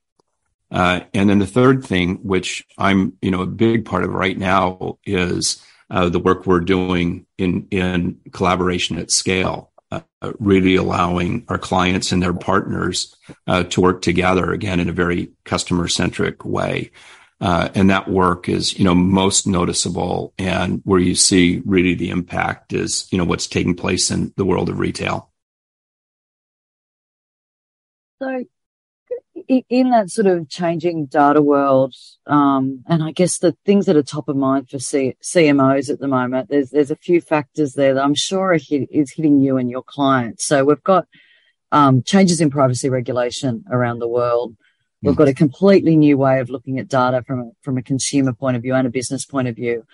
Uh, 0.72 1.02
and 1.14 1.30
then 1.30 1.40
the 1.40 1.46
third 1.46 1.86
thing, 1.86 2.16
which 2.24 2.66
I'm, 2.78 3.14
you 3.22 3.30
know, 3.30 3.42
a 3.42 3.48
big 3.48 3.86
part 3.86 4.04
of 4.04 4.10
right 4.10 4.38
now 4.38 4.98
is 5.06 5.64
uh, 5.90 6.10
the 6.10 6.20
work 6.20 6.46
we're 6.46 6.62
doing 6.62 7.26
in 7.38 7.68
in 7.72 8.20
collaboration 8.32 8.98
at 8.98 9.12
scale 9.12 9.71
uh, 9.92 10.02
really 10.40 10.76
allowing 10.76 11.46
our 11.50 11.58
clients 11.58 12.12
and 12.12 12.24
their 12.24 12.34
partners 12.34 13.16
uh, 13.48 13.64
to 13.64 13.82
work 13.82 14.02
together 14.02 14.52
again 14.52 14.80
in 14.80 14.90
a 14.90 14.94
very 14.94 15.32
customer 15.44 15.88
centric 15.88 16.46
way. 16.46 16.92
Uh, 17.42 17.70
and 17.74 17.90
that 17.90 18.08
work 18.08 18.48
is, 18.48 18.78
you 18.78 18.86
know, 18.86 18.94
most 18.94 19.48
noticeable 19.48 20.32
and 20.38 20.82
where 20.86 21.00
you 21.00 21.16
see 21.16 21.62
really 21.66 21.96
the 21.96 22.12
impact 22.12 22.72
is, 22.72 23.08
you 23.12 23.18
know, 23.18 23.26
what's 23.26 23.48
taking 23.48 23.76
place 23.76 24.12
in 24.12 24.32
the 24.38 24.46
world 24.46 24.70
of 24.70 24.78
retail. 24.78 25.32
So 28.22 28.46
in 29.52 29.90
that 29.90 30.10
sort 30.10 30.28
of 30.28 30.48
changing 30.48 31.08
data 31.08 31.42
world, 31.42 31.94
um, 32.26 32.84
and 32.88 33.04
I 33.04 33.12
guess 33.12 33.38
the 33.38 33.56
things 33.66 33.86
that 33.86 33.98
are 33.98 34.04
top 34.04 34.30
of 34.30 34.38
mind 34.38 34.70
for 34.70 34.80
C- 34.80 35.18
CMOs 35.22 35.90
at 35.90 36.00
the 36.00 36.08
moment, 36.08 36.50
there's 36.50 36.70
there's 36.70 36.92
a 36.92 36.96
few 36.96 37.20
factors 37.20 37.74
there 37.74 37.94
that 37.94 38.04
I'm 38.04 38.16
sure 38.16 38.54
hit, 38.54 38.88
is 38.90 39.12
hitting 39.12 39.42
you 39.42 39.58
and 39.58 39.70
your 39.70 39.84
clients. 39.84 40.46
So 40.46 40.64
we've 40.64 40.84
got 40.84 41.06
um, 41.72 42.02
changes 42.04 42.40
in 42.40 42.50
privacy 42.50 42.90
regulation 42.90 43.66
around 43.70 44.00
the 44.00 44.08
world. 44.08 44.56
We've 45.04 45.16
got 45.16 45.28
a 45.28 45.34
completely 45.34 45.98
new 45.98 46.18
way 46.18 46.40
of 46.40 46.50
looking 46.50 46.78
at 46.78 46.88
data 46.88 47.24
from 47.24 47.40
a, 47.40 47.52
from 47.62 47.78
a 47.78 47.82
consumer 47.82 48.34
point 48.34 48.56
of 48.56 48.62
view 48.62 48.76
and 48.76 48.86
a 48.86 48.92
business 48.92 49.26
point 49.26 49.48
of 49.48 49.56
view, 49.56 49.86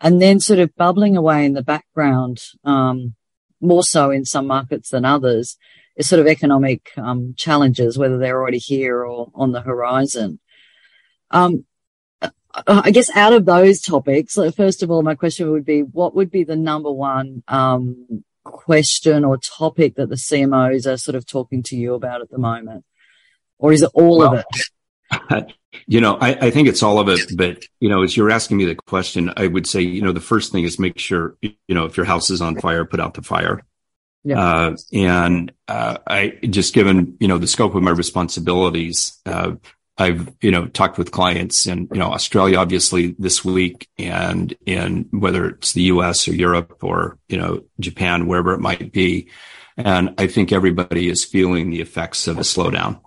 and 0.00 0.20
then 0.20 0.40
sort 0.40 0.58
of 0.58 0.74
bubbling 0.74 1.16
away 1.16 1.44
in 1.44 1.52
the 1.52 1.62
background, 1.62 2.40
um, 2.64 3.14
more 3.60 3.84
so 3.84 4.10
in 4.10 4.24
some 4.24 4.46
markets 4.46 4.90
than 4.90 5.04
others 5.04 5.56
sort 6.00 6.20
of 6.20 6.26
economic 6.26 6.90
um, 6.96 7.34
challenges, 7.36 7.96
whether 7.96 8.18
they're 8.18 8.40
already 8.40 8.58
here 8.58 9.04
or 9.04 9.30
on 9.34 9.52
the 9.52 9.60
horizon. 9.60 10.40
Um, 11.30 11.64
I 12.66 12.92
guess 12.92 13.10
out 13.16 13.32
of 13.32 13.46
those 13.46 13.80
topics, 13.80 14.38
first 14.56 14.82
of 14.82 14.90
all, 14.90 15.02
my 15.02 15.14
question 15.14 15.50
would 15.50 15.64
be, 15.64 15.80
what 15.80 16.14
would 16.14 16.30
be 16.30 16.44
the 16.44 16.56
number 16.56 16.92
one 16.92 17.42
um, 17.48 18.24
question 18.44 19.24
or 19.24 19.38
topic 19.38 19.96
that 19.96 20.08
the 20.08 20.14
CMOs 20.14 20.86
are 20.86 20.96
sort 20.96 21.16
of 21.16 21.26
talking 21.26 21.62
to 21.64 21.76
you 21.76 21.94
about 21.94 22.20
at 22.20 22.30
the 22.30 22.38
moment, 22.38 22.84
or 23.58 23.72
is 23.72 23.82
it 23.82 23.90
all 23.94 24.18
well, 24.18 24.38
of 24.38 24.44
it? 25.10 25.52
You 25.88 26.00
know, 26.00 26.16
I, 26.20 26.46
I, 26.46 26.50
think 26.52 26.68
it's 26.68 26.84
all 26.84 27.00
of 27.00 27.08
it. 27.08 27.36
But 27.36 27.64
you 27.80 27.88
know, 27.88 28.04
as 28.04 28.16
you're 28.16 28.30
asking 28.30 28.58
me 28.58 28.64
the 28.64 28.76
question, 28.76 29.32
I 29.36 29.48
would 29.48 29.66
say, 29.66 29.80
you 29.80 30.02
know, 30.02 30.12
the 30.12 30.20
first 30.20 30.52
thing 30.52 30.62
is 30.62 30.78
make 30.78 31.00
sure, 31.00 31.36
you 31.42 31.52
know, 31.68 31.84
if 31.84 31.96
your 31.96 32.06
house 32.06 32.30
is 32.30 32.40
on 32.40 32.54
fire, 32.60 32.84
put 32.84 33.00
out 33.00 33.14
the 33.14 33.22
fire. 33.22 33.64
Yeah. 34.24 34.40
Uh, 34.40 34.76
and 34.92 35.52
uh, 35.68 35.98
I 36.06 36.38
just 36.48 36.74
given 36.74 37.16
you 37.20 37.28
know 37.28 37.38
the 37.38 37.46
scope 37.46 37.74
of 37.74 37.82
my 37.82 37.90
responsibilities, 37.90 39.20
uh, 39.26 39.52
I've 39.98 40.34
you 40.40 40.50
know 40.50 40.66
talked 40.66 40.98
with 40.98 41.10
clients 41.10 41.66
in 41.66 41.88
you 41.92 41.98
know 41.98 42.12
Australia 42.12 42.58
obviously 42.58 43.14
this 43.18 43.44
week, 43.44 43.88
and 43.98 44.54
in 44.64 45.08
whether 45.10 45.50
it's 45.50 45.72
the 45.72 45.82
U.S. 45.82 46.26
or 46.26 46.34
Europe 46.34 46.82
or 46.82 47.18
you 47.28 47.36
know 47.36 47.64
Japan, 47.78 48.26
wherever 48.26 48.54
it 48.54 48.60
might 48.60 48.92
be, 48.92 49.28
and 49.76 50.14
I 50.16 50.26
think 50.26 50.52
everybody 50.52 51.08
is 51.08 51.24
feeling 51.24 51.70
the 51.70 51.82
effects 51.82 52.26
of 52.26 52.38
a 52.38 52.42
slowdown. 52.42 53.00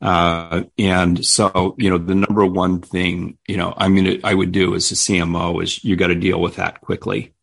Uh, 0.00 0.64
and 0.78 1.24
so, 1.24 1.74
you 1.78 1.90
know, 1.90 1.98
the 1.98 2.14
number 2.14 2.46
one 2.46 2.80
thing, 2.80 3.36
you 3.46 3.56
know, 3.56 3.74
I 3.76 3.88
mean, 3.88 4.20
I 4.24 4.32
would 4.32 4.50
do 4.50 4.74
as 4.74 4.90
a 4.90 4.94
CMO 4.94 5.62
is 5.62 5.84
you 5.84 5.94
got 5.96 6.06
to 6.06 6.14
deal 6.14 6.40
with 6.40 6.56
that 6.56 6.80
quickly. 6.80 7.34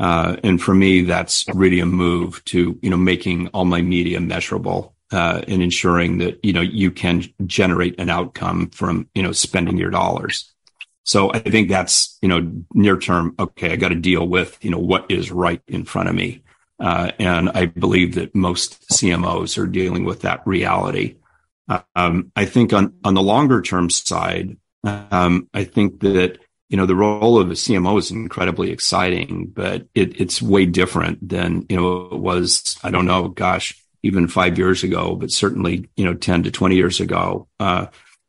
Uh, 0.00 0.36
and 0.42 0.62
for 0.62 0.74
me, 0.74 1.02
that's 1.02 1.44
really 1.54 1.78
a 1.78 1.86
move 1.86 2.42
to, 2.46 2.78
you 2.80 2.88
know, 2.88 2.96
making 2.96 3.48
all 3.48 3.66
my 3.66 3.82
media 3.82 4.18
measurable, 4.18 4.94
uh, 5.12 5.42
and 5.46 5.62
ensuring 5.62 6.18
that, 6.18 6.42
you 6.42 6.54
know, 6.54 6.62
you 6.62 6.90
can 6.90 7.22
generate 7.44 8.00
an 8.00 8.08
outcome 8.08 8.70
from, 8.70 9.06
you 9.14 9.22
know, 9.22 9.32
spending 9.32 9.76
your 9.76 9.90
dollars. 9.90 10.50
So 11.04 11.30
I 11.32 11.40
think 11.40 11.68
that's, 11.68 12.16
you 12.22 12.28
know, 12.28 12.50
near 12.72 12.96
term. 12.96 13.34
Okay. 13.38 13.72
I 13.72 13.76
got 13.76 13.88
to 13.88 13.94
deal 13.94 14.26
with, 14.26 14.58
you 14.64 14.70
know, 14.70 14.78
what 14.78 15.10
is 15.10 15.30
right 15.30 15.60
in 15.68 15.84
front 15.84 16.08
of 16.08 16.14
me. 16.14 16.42
Uh, 16.78 17.10
and 17.18 17.50
I 17.50 17.66
believe 17.66 18.14
that 18.14 18.34
most 18.34 18.88
CMOs 18.88 19.58
are 19.58 19.66
dealing 19.66 20.04
with 20.04 20.22
that 20.22 20.46
reality. 20.46 21.16
Um, 21.94 22.32
I 22.34 22.46
think 22.46 22.72
on, 22.72 22.94
on 23.04 23.14
the 23.14 23.22
longer 23.22 23.60
term 23.60 23.90
side, 23.90 24.56
um, 24.84 25.48
I 25.52 25.64
think 25.64 26.00
that 26.00 26.38
you 26.70 26.76
know, 26.76 26.86
the 26.86 26.94
role 26.94 27.38
of 27.38 27.50
a 27.50 27.54
CMO 27.54 27.98
is 27.98 28.12
incredibly 28.12 28.70
exciting, 28.70 29.50
but 29.52 29.88
it, 29.92 30.20
it's 30.20 30.40
way 30.40 30.66
different 30.66 31.28
than, 31.28 31.66
you 31.68 31.76
know, 31.76 32.06
it 32.12 32.18
was, 32.18 32.78
I 32.84 32.92
don't 32.92 33.06
know, 33.06 33.26
gosh, 33.28 33.76
even 34.04 34.28
five 34.28 34.56
years 34.56 34.84
ago, 34.84 35.16
but 35.16 35.32
certainly, 35.32 35.90
you 35.96 36.04
know, 36.04 36.14
10 36.14 36.44
to 36.44 36.50
20 36.52 36.76
years 36.76 37.00
ago. 37.00 37.48
Uh, 37.58 37.86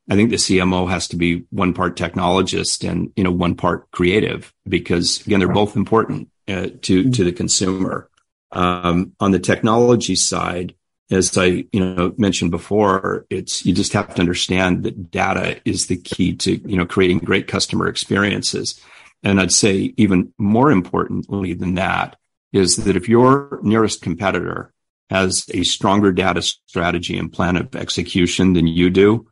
I 0.10 0.16
think 0.16 0.32
the 0.32 0.38
CMO 0.38 0.90
has 0.90 1.08
to 1.10 1.18
be 1.18 1.46
one 1.52 1.76
part 1.76 1.96
technologist 1.96 2.90
and, 2.90 3.12
you 3.16 3.24
know, 3.24 3.32
one 3.32 3.54
part 3.54 3.90
creative 3.92 4.52
because 4.68 5.26
again, 5.28 5.40
they're 5.40 5.48
both 5.48 5.76
important 5.76 6.30
uh, 6.48 6.70
to, 6.82 7.12
to 7.12 7.24
the 7.24 7.32
consumer. 7.32 8.10
Um, 8.52 9.14
on 9.20 9.32
the 9.32 9.40
technology 9.40 10.16
side, 10.16 10.74
as 11.12 11.38
I, 11.38 11.66
you 11.72 11.80
know, 11.80 12.14
mentioned 12.18 12.52
before, 12.52 13.26
it's, 13.30 13.66
you 13.66 13.74
just 13.74 13.94
have 13.94 14.16
to 14.16 14.22
understand 14.22 14.84
that 14.84 15.12
data 15.12 15.62
is 15.66 15.88
the 15.88 15.98
key 15.98 16.36
to, 16.38 16.58
you 16.68 16.78
know, 16.78 16.86
creating 16.86 17.20
great 17.20 17.48
customer 17.48 17.88
experiences. 17.88 18.82
And 19.22 19.40
I'd 19.40 19.52
say 19.52 19.94
even 19.98 20.34
more 20.38 20.72
importantly 20.72 21.54
than 21.54 21.76
that 21.76 22.18
is 22.54 22.78
that 22.78 22.96
if 22.96 23.10
your 23.10 23.60
nearest 23.62 24.02
competitor 24.02 24.74
has 25.10 25.46
a 25.54 25.64
stronger 25.64 26.12
data 26.12 26.42
strategy 26.42 27.18
and 27.18 27.32
plan 27.32 27.58
of 27.58 27.76
execution 27.76 28.54
than 28.54 28.66
you 28.68 28.90
do, 28.90 29.28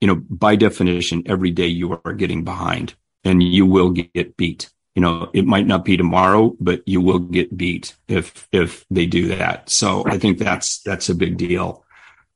you 0.00 0.06
know, 0.06 0.22
by 0.30 0.56
definition, 0.56 1.24
every 1.26 1.50
day 1.50 1.66
you 1.66 2.00
are 2.04 2.12
getting 2.12 2.44
behind 2.44 2.94
and 3.24 3.42
you 3.42 3.66
will 3.66 3.90
get 3.90 4.36
beat 4.36 4.70
you 4.96 5.02
know, 5.02 5.28
it 5.34 5.44
might 5.44 5.66
not 5.66 5.84
be 5.84 5.98
tomorrow, 5.98 6.56
but 6.58 6.82
you 6.86 7.02
will 7.02 7.18
get 7.18 7.54
beat 7.54 7.94
if, 8.08 8.48
if 8.50 8.86
they 8.90 9.04
do 9.04 9.28
that. 9.28 9.68
So 9.68 10.04
I 10.06 10.16
think 10.16 10.38
that's, 10.38 10.78
that's 10.80 11.10
a 11.10 11.14
big 11.14 11.36
deal. 11.36 11.84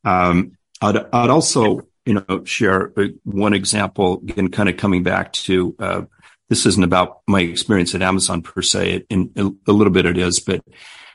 Um, 0.05 0.59
I'd, 0.83 0.99
I'd 1.11 1.31
also, 1.31 1.89
you 2.05 2.15
know, 2.15 2.45
share 2.45 2.93
one 3.25 3.55
example 3.55 4.21
again, 4.23 4.49
kind 4.49 4.69
of 4.69 4.77
coming 4.77 5.03
back 5.03 5.33
to, 5.33 5.75
uh, 5.79 6.03
this 6.51 6.67
isn't 6.67 6.85
about 6.85 7.23
my 7.27 7.41
experience 7.41 7.95
at 7.95 8.03
Amazon 8.03 8.43
per 8.43 8.61
se. 8.61 9.07
In 9.09 9.33
a 9.67 9.73
little 9.73 9.93
bit 9.93 10.05
it 10.05 10.19
is, 10.19 10.39
but 10.41 10.63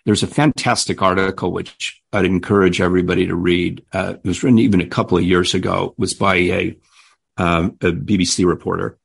there's 0.06 0.24
a 0.24 0.28
fantastic 0.28 1.02
article 1.04 1.52
which 1.52 2.02
I'd 2.12 2.26
encourage 2.26 2.82
everybody 2.82 3.28
to 3.28 3.36
read. 3.36 3.86
Uh, 3.94 4.16
it 4.24 4.28
was 4.28 4.44
written 4.44 4.60
even 4.60 4.82
a 4.82 4.88
couple 4.88 5.18
of 5.18 5.24
years 5.24 5.54
ago. 5.54 5.94
It 5.96 6.00
was 6.00 6.16
by 6.16 6.36
a, 6.36 6.78
um, 7.38 7.78
a 7.82 7.92
BBC 7.92 8.48
reporter, 8.48 8.98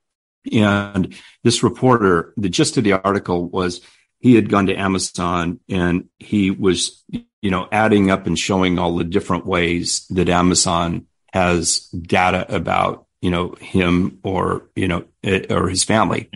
and 0.53 1.15
this 1.45 1.63
reporter, 1.63 2.33
the 2.37 2.49
gist 2.49 2.77
of 2.77 2.85
the 2.85 2.93
article 2.93 3.49
was 3.49 3.81
he 4.19 4.35
had 4.35 4.49
gone 4.49 4.67
to 4.67 4.75
Amazon 4.75 5.61
and 5.69 6.09
he 6.19 6.51
was, 6.51 7.03
you 7.09 7.51
know, 7.51 7.69
adding 7.73 8.11
up 8.11 8.27
and 8.27 8.39
showing 8.39 8.79
all 8.79 8.97
the 8.97 9.05
different 9.05 9.47
ways 9.47 10.07
that 10.11 10.29
Amazon 10.29 11.07
has 11.33 11.89
data 11.89 12.53
about, 12.55 13.07
you 13.21 13.31
know, 13.31 13.55
him 13.61 14.19
or, 14.23 14.69
you 14.75 14.89
know, 14.89 15.05
or 15.49 15.69
his 15.69 15.85
family. 15.85 16.31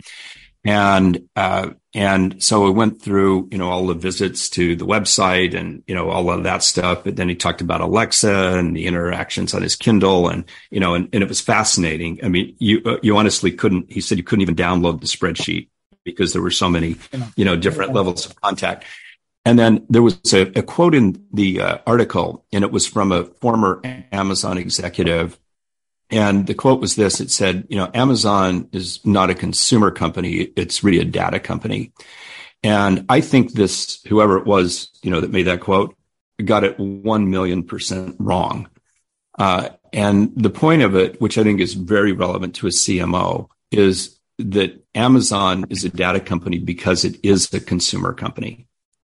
And, 0.63 1.29
uh, 1.35 1.71
and 1.95 2.43
so 2.43 2.67
I 2.67 2.71
went 2.71 3.01
through, 3.01 3.47
you 3.51 3.57
know, 3.57 3.69
all 3.69 3.87
the 3.87 3.93
visits 3.93 4.49
to 4.49 4.75
the 4.75 4.85
website 4.85 5.55
and, 5.55 5.81
you 5.87 5.95
know, 5.95 6.09
all 6.09 6.29
of 6.29 6.43
that 6.43 6.61
stuff. 6.61 7.05
But 7.05 7.15
then 7.15 7.29
he 7.29 7.35
talked 7.35 7.61
about 7.61 7.79
Alexa 7.79 8.57
and 8.57 8.75
the 8.75 8.85
interactions 8.85 9.53
on 9.53 9.61
his 9.61 9.77
Kindle 9.77 10.27
and, 10.27 10.43
you 10.69 10.81
know, 10.81 10.93
and, 10.93 11.07
and 11.13 11.23
it 11.23 11.29
was 11.29 11.39
fascinating. 11.39 12.19
I 12.21 12.27
mean, 12.27 12.53
you, 12.59 12.81
uh, 12.85 12.97
you 13.01 13.15
honestly 13.15 13.49
couldn't, 13.49 13.89
he 13.89 14.01
said 14.01 14.17
you 14.17 14.25
couldn't 14.25 14.41
even 14.41 14.57
download 14.57 14.99
the 14.99 15.07
spreadsheet 15.07 15.69
because 16.03 16.33
there 16.33 16.41
were 16.41 16.51
so 16.51 16.69
many, 16.69 16.97
you 17.37 17.45
know, 17.45 17.55
different 17.55 17.93
levels 17.93 18.25
of 18.25 18.41
contact. 18.41 18.83
And 19.45 19.57
then 19.57 19.85
there 19.89 20.01
was 20.01 20.19
a, 20.33 20.41
a 20.59 20.63
quote 20.63 20.95
in 20.95 21.25
the 21.31 21.61
uh, 21.61 21.77
article 21.87 22.45
and 22.51 22.65
it 22.65 22.71
was 22.71 22.85
from 22.85 23.13
a 23.13 23.23
former 23.23 23.79
Amazon 24.11 24.57
executive 24.57 25.39
and 26.09 26.45
the 26.45 26.53
quote 26.53 26.81
was 26.81 26.95
this 26.95 27.19
it 27.19 27.31
said, 27.31 27.65
you 27.69 27.77
know, 27.77 27.89
Amazon 27.93 28.69
is 28.71 29.03
not 29.05 29.29
a 29.29 29.35
consumer 29.35 29.91
company, 29.91 30.51
it's 30.55 30.83
really 30.83 30.99
a 30.99 31.05
data 31.05 31.39
company. 31.39 31.91
And 32.63 33.05
I 33.09 33.21
think 33.21 33.53
this, 33.53 34.01
whoever 34.07 34.37
it 34.37 34.45
was, 34.45 34.89
you 35.03 35.11
know, 35.11 35.21
that 35.21 35.31
made 35.31 35.43
that 35.43 35.61
quote, 35.61 35.95
got 36.43 36.63
it 36.63 36.79
1 36.79 37.29
million 37.29 37.63
percent 37.63 38.15
wrong. 38.19 38.67
Uh, 39.37 39.69
and 39.93 40.31
the 40.35 40.49
point 40.49 40.81
of 40.81 40.95
it, 40.95 41.19
which 41.21 41.37
I 41.37 41.43
think 41.43 41.59
is 41.59 41.73
very 41.73 42.11
relevant 42.11 42.55
to 42.55 42.67
a 42.67 42.71
CMO, 42.71 43.49
is 43.71 44.19
that 44.37 44.83
Amazon 44.93 45.65
is 45.69 45.83
a 45.83 45.89
data 45.89 46.19
company 46.19 46.57
because 46.57 47.05
it 47.05 47.17
is 47.23 47.53
a 47.53 47.59
consumer 47.59 48.13
company. 48.13 48.67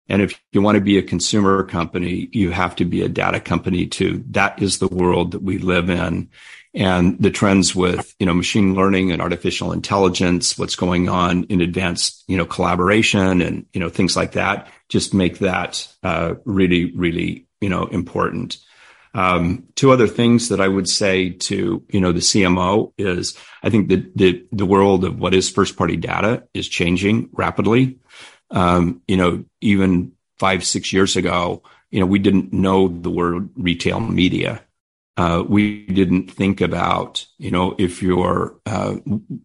And 0.08 0.22
if 0.22 0.40
you 0.52 0.62
want 0.62 0.76
to 0.76 0.80
be 0.80 0.98
a 0.98 1.02
consumer 1.02 1.64
company, 1.64 2.28
you 2.32 2.50
have 2.50 2.76
to 2.76 2.84
be 2.84 3.02
a 3.02 3.08
data 3.08 3.40
company 3.40 3.86
too. 3.86 4.24
That 4.30 4.62
is 4.62 4.78
the 4.78 4.88
world 4.88 5.32
that 5.32 5.42
we 5.42 5.58
live 5.58 5.90
in 5.90 6.28
and 6.76 7.18
the 7.18 7.30
trends 7.30 7.74
with 7.74 8.14
you 8.20 8.26
know 8.26 8.34
machine 8.34 8.74
learning 8.74 9.10
and 9.10 9.22
artificial 9.22 9.72
intelligence 9.72 10.58
what's 10.58 10.76
going 10.76 11.08
on 11.08 11.44
in 11.44 11.60
advanced 11.60 12.22
you 12.28 12.36
know 12.36 12.44
collaboration 12.44 13.40
and 13.40 13.66
you 13.72 13.80
know 13.80 13.88
things 13.88 14.14
like 14.14 14.32
that 14.32 14.68
just 14.88 15.14
make 15.14 15.38
that 15.38 15.88
uh, 16.04 16.34
really 16.44 16.92
really 16.94 17.46
you 17.60 17.68
know 17.68 17.86
important 17.86 18.58
um, 19.14 19.64
two 19.76 19.92
other 19.92 20.06
things 20.06 20.50
that 20.50 20.60
I 20.60 20.68
would 20.68 20.86
say 20.86 21.30
to 21.30 21.82
you 21.88 22.00
know 22.00 22.12
the 22.12 22.20
CMO 22.20 22.92
is 22.98 23.36
I 23.62 23.70
think 23.70 23.88
that 23.88 24.14
the 24.14 24.46
the 24.52 24.66
world 24.66 25.04
of 25.04 25.18
what 25.18 25.34
is 25.34 25.48
first 25.48 25.76
party 25.76 25.96
data 25.96 26.46
is 26.52 26.68
changing 26.68 27.30
rapidly. 27.32 27.98
Um, 28.50 29.00
you 29.08 29.16
know, 29.16 29.44
even 29.62 30.12
five 30.38 30.64
six 30.64 30.92
years 30.92 31.16
ago, 31.16 31.62
you 31.90 31.98
know, 31.98 32.06
we 32.06 32.18
didn't 32.18 32.52
know 32.52 32.88
the 32.88 33.10
word 33.10 33.48
retail 33.56 34.00
media 34.00 34.62
uh, 35.16 35.42
we 35.48 35.86
didn't 35.86 36.30
think 36.30 36.60
about, 36.60 37.24
you 37.38 37.50
know, 37.50 37.74
if 37.78 38.02
you're 38.02 38.54
uh, 38.66 38.96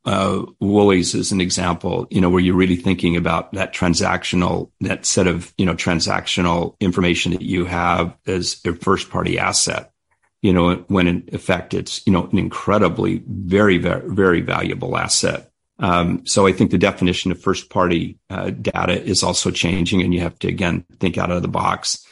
uh, 0.04 0.46
Woolies 0.60 1.16
as 1.16 1.32
an 1.32 1.40
example, 1.40 2.08
you 2.10 2.20
know, 2.20 2.30
where 2.30 2.42
you're 2.42 2.56
really 2.56 2.76
thinking 2.76 3.16
about 3.16 3.54
that 3.54 3.74
transactional, 3.74 4.70
that 4.82 5.06
set 5.06 5.28
of, 5.28 5.54
you 5.58 5.66
know, 5.66 5.74
transactional 5.74 6.76
information 6.82 7.32
that 7.32 7.42
you 7.42 7.66
have 7.66 8.14
as 8.28 8.60
a 8.66 8.74
first 8.74 9.10
party 9.10 9.40
asset, 9.40 9.94
you 10.42 10.52
know, 10.52 10.76
when 10.88 11.08
in 11.08 11.30
effect 11.32 11.74
it's, 11.74 12.06
you 12.06 12.12
know, 12.12 12.26
an 12.26 12.38
incredibly 12.38 13.24
very, 13.26 13.78
very, 13.78 14.10
very 14.10 14.42
valuable 14.42 14.98
asset. 14.98 15.52
Um, 15.80 16.28
so 16.28 16.46
I 16.46 16.52
think 16.52 16.72
the 16.72 16.78
definition 16.78 17.32
of 17.32 17.42
first 17.42 17.70
party 17.70 18.20
uh, 18.30 18.52
data 18.52 19.02
is 19.02 19.24
also 19.24 19.50
changing, 19.52 20.02
and 20.02 20.14
you 20.14 20.20
have 20.20 20.38
to 20.40 20.48
again 20.48 20.86
think 21.00 21.18
out 21.18 21.32
of 21.32 21.42
the 21.42 21.48
box. 21.48 22.06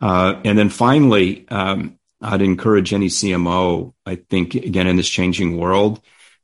Uh, 0.00 0.40
and 0.44 0.56
then 0.56 0.68
finally, 0.68 1.48
um, 1.48 1.97
I'd 2.20 2.42
encourage 2.42 2.92
any 2.92 3.06
CMO, 3.06 3.94
I 4.04 4.16
think, 4.16 4.54
again, 4.54 4.86
in 4.86 4.96
this 4.96 5.08
changing 5.08 5.56
world, 5.56 6.00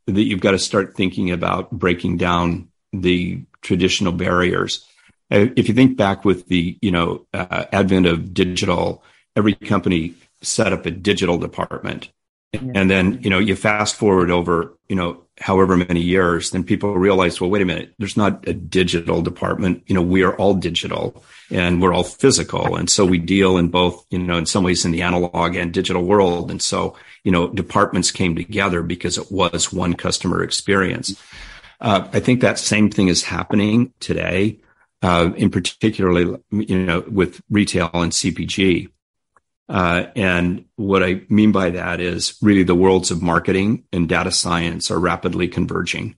that 0.07 0.23
you've 0.23 0.41
got 0.41 0.53
to 0.53 0.59
start 0.59 0.95
thinking 0.95 1.31
about 1.31 1.71
breaking 1.71 2.19
down 2.19 2.69
the 2.93 3.43
traditional 3.63 4.13
barriers. 4.13 4.87
Uh, 5.31 5.47
if 5.57 5.69
you 5.69 5.75
think 5.75 5.97
back 5.97 6.25
with 6.25 6.47
the, 6.47 6.79
you 6.81 6.91
know, 6.91 7.27
uh, 7.33 7.65
advent 7.73 8.07
of 8.07 8.35
digital, 8.35 9.03
every 9.35 9.55
company 9.55 10.15
set 10.43 10.73
up 10.73 10.87
a 10.87 10.91
digital 10.91 11.39
department. 11.39 12.11
And 12.53 12.89
then, 12.89 13.21
you 13.21 13.31
know, 13.31 13.41
you 13.41 13.57
fast 13.57 13.97
forward 13.97 14.31
over, 14.31 14.75
you 14.89 14.95
know, 14.95 15.24
however 15.41 15.77
many 15.77 16.01
years, 16.01 16.51
then 16.51 16.63
people 16.65 16.95
realize, 16.95 17.41
well, 17.41 17.51
wait 17.51 17.63
a 17.63 17.65
minute, 17.65 17.93
there's 17.99 18.17
not 18.17 18.47
a 18.49 18.53
digital 18.53 19.21
department. 19.23 19.83
You 19.87 19.95
know, 19.95 20.03
we 20.03 20.23
are 20.23 20.37
all 20.37 20.55
digital 20.55 21.25
and 21.51 21.83
we're 21.83 21.93
all 21.93 22.05
physical. 22.05 22.77
And 22.77 22.89
so 22.89 23.05
we 23.05 23.19
deal 23.19 23.57
in 23.57 23.69
both, 23.69 24.05
you 24.11 24.19
know, 24.19 24.39
in 24.39 24.47
some 24.47 24.63
ways 24.65 24.85
in 24.85 24.93
the 24.93 25.03
analog 25.03 25.57
and 25.57 25.73
digital 25.73 26.05
world. 26.05 26.51
And 26.51 26.63
so, 26.63 26.97
you 27.25 27.33
know, 27.33 27.49
departments 27.49 28.13
came 28.13 28.37
together 28.37 28.83
because 28.83 29.19
it 29.19 29.33
was 29.33 29.73
one 29.73 29.95
customer 29.95 30.43
experience. 30.43 31.21
Uh, 31.81 32.09
I 32.13 32.21
think 32.21 32.41
that 32.41 32.59
same 32.59 32.89
thing 32.91 33.09
is 33.09 33.25
happening 33.25 33.93
today. 34.01 34.61
uh, 35.05 35.33
in 35.37 35.51
particularly, 35.51 36.35
you 36.51 36.79
know, 36.79 37.05
with 37.07 37.43
retail 37.51 37.91
and 37.93 38.11
CPG. 38.11 38.89
Uh, 39.69 40.07
and 40.15 40.65
what 40.77 41.03
I 41.03 41.23
mean 41.29 41.53
by 41.53 41.71
that 41.71 42.01
is 42.01 42.37
really 42.43 42.65
the 42.65 42.75
worlds 42.75 43.11
of 43.11 43.23
marketing 43.23 43.85
and 43.93 44.09
data 44.09 44.31
science 44.31 44.91
are 44.91 44.99
rapidly 44.99 45.49
converging. 45.49 46.17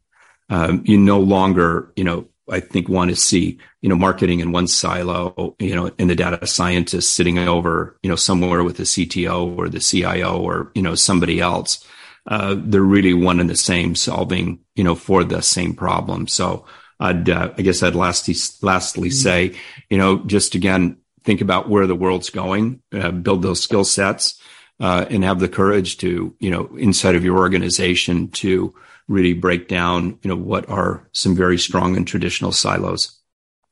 Um, 0.48 0.82
you 0.84 0.98
no 0.98 1.20
longer, 1.20 1.92
you 1.96 2.04
know, 2.04 2.28
I 2.48 2.60
think 2.60 2.88
want 2.88 3.10
to 3.10 3.16
see, 3.16 3.58
you 3.82 3.88
know, 3.88 3.96
marketing 3.96 4.40
in 4.40 4.52
one 4.52 4.68
silo, 4.68 5.56
you 5.58 5.74
know, 5.74 5.90
and 5.98 6.08
the 6.08 6.14
data 6.14 6.46
scientist 6.46 7.14
sitting 7.14 7.38
over, 7.38 7.98
you 8.02 8.10
know, 8.10 8.16
somewhere 8.16 8.62
with 8.62 8.76
the 8.76 8.84
CTO 8.84 9.56
or 9.56 9.68
the 9.68 9.80
CIO 9.80 10.40
or, 10.40 10.70
you 10.74 10.82
know, 10.82 10.94
somebody 10.94 11.40
else. 11.40 11.84
Uh, 12.28 12.56
they're 12.58 12.82
really 12.82 13.14
one 13.14 13.40
and 13.40 13.50
the 13.50 13.56
same 13.56 13.94
solving, 13.94 14.60
you 14.74 14.84
know, 14.84 14.94
for 14.94 15.24
the 15.24 15.40
same 15.42 15.74
problem. 15.74 16.28
So 16.28 16.66
I'd, 17.00 17.28
uh, 17.28 17.52
I 17.56 17.62
guess 17.62 17.82
I'd 17.82 17.94
lastly, 17.94 18.34
lastly 18.62 19.08
mm-hmm. 19.08 19.16
say, 19.16 19.58
you 19.90 19.98
know, 19.98 20.18
just 20.24 20.54
again, 20.54 20.98
think 21.26 21.42
about 21.42 21.68
where 21.68 21.86
the 21.86 21.94
world's 21.94 22.30
going, 22.30 22.80
uh, 22.92 23.10
build 23.10 23.42
those 23.42 23.62
skill 23.62 23.84
sets, 23.84 24.40
uh, 24.80 25.04
and 25.10 25.24
have 25.24 25.40
the 25.40 25.48
courage 25.48 25.98
to, 25.98 26.34
you 26.38 26.50
know, 26.50 26.70
inside 26.76 27.14
of 27.14 27.24
your 27.24 27.36
organization 27.36 28.30
to 28.30 28.74
really 29.08 29.34
break 29.34 29.68
down, 29.68 30.18
you 30.22 30.28
know, 30.28 30.36
what 30.36 30.68
are 30.68 31.08
some 31.12 31.36
very 31.36 31.58
strong 31.58 31.96
and 31.96 32.06
traditional 32.06 32.52
silos. 32.52 33.20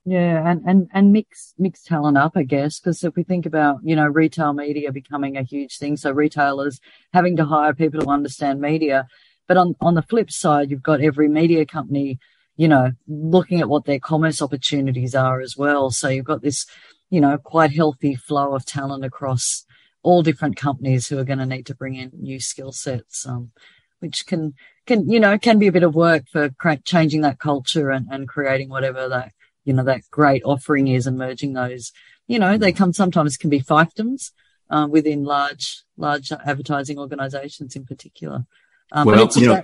Yeah, 0.07 0.51
and 0.51 0.62
and 0.67 0.88
and 0.93 1.12
mix 1.12 1.55
mix 1.59 1.83
talent 1.83 2.19
up, 2.19 2.33
I 2.37 2.43
guess, 2.43 2.79
because 2.79 3.03
if 3.05 3.17
we 3.17 3.23
think 3.23 3.47
about 3.47 3.79
you 3.83 3.97
know 3.97 4.07
retail 4.07 4.53
media 4.53 4.93
becoming 4.93 5.38
a 5.38 5.43
huge 5.43 5.79
thing, 5.79 5.97
so 5.97 6.11
retailers 6.11 6.79
having 7.14 7.37
to 7.37 7.47
hire 7.47 7.73
people 7.73 8.01
to 8.03 8.11
understand 8.11 8.61
media, 8.61 9.07
but 9.49 9.57
on 9.57 9.75
on 9.81 9.95
the 9.95 10.03
flip 10.03 10.31
side, 10.31 10.71
you've 10.71 10.83
got 10.83 11.01
every 11.01 11.29
media 11.29 11.64
company, 11.64 12.19
you 12.59 12.69
know, 12.69 12.93
looking 13.09 13.62
at 13.62 13.69
what 13.71 13.87
their 13.87 13.99
commerce 13.99 14.43
opportunities 14.43 15.14
are 15.14 15.40
as 15.40 15.57
well. 15.57 15.90
So 15.90 16.09
you've 16.11 16.27
got 16.27 16.43
this, 16.43 16.67
you 17.14 17.20
know, 17.20 17.38
quite 17.38 17.72
healthy 17.72 18.16
flow 18.16 18.57
of 18.57 18.66
talent 18.66 19.05
across 19.05 19.64
all 20.03 20.20
different 20.20 20.57
companies 20.57 21.07
who 21.07 21.16
are 21.16 21.24
going 21.24 21.38
to 21.38 21.46
need 21.46 21.64
to 21.66 21.74
bring 21.74 21.94
in 21.94 22.11
new 22.12 22.40
skill 22.40 22.72
sets, 22.72 23.24
um, 23.24 23.53
which 24.00 24.27
can 24.27 24.53
can 24.85 25.09
you 25.09 25.20
know 25.20 25.38
can 25.38 25.61
be 25.61 25.68
a 25.68 25.72
bit 25.72 25.85
of 25.85 25.94
work 25.94 26.24
for 26.29 26.50
changing 26.85 27.20
that 27.20 27.38
culture 27.38 27.90
and, 27.90 28.09
and 28.11 28.27
creating 28.27 28.68
whatever 28.68 29.09
that 29.09 29.31
you 29.62 29.72
know 29.72 29.85
that 29.85 30.00
great 30.11 30.42
offering 30.44 30.88
is 30.88 31.07
and 31.07 31.16
merging 31.16 31.53
those. 31.53 31.92
You 32.27 32.40
know 32.40 32.59
they 32.59 32.72
come 32.72 32.92
sometimes 32.92 33.37
can 33.37 33.48
be 33.48 33.61
fiefdoms 33.61 34.33
uh, 34.68 34.88
within 34.90 35.22
large 35.22 35.85
large 35.96 36.33
advertising 36.33 36.98
organizations 36.98 37.77
in 37.77 37.87
particular. 37.87 38.44
Um, 38.90 39.07
well 39.07 39.29
you 39.37 39.46
know 39.46 39.62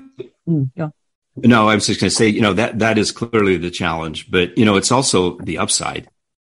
mm, 0.48 0.70
yeah. 0.76 0.88
no 1.36 1.68
i 1.68 1.74
was 1.74 1.86
just 1.86 2.00
going 2.00 2.08
to 2.08 2.16
say 2.16 2.26
you 2.26 2.40
know 2.40 2.54
that 2.54 2.78
that 2.78 2.96
is 2.96 3.12
clearly 3.12 3.58
the 3.58 3.70
challenge 3.70 4.30
but 4.30 4.56
you 4.56 4.64
know 4.64 4.76
it's 4.76 4.90
also 4.90 5.36
the 5.40 5.58
upside 5.58 6.08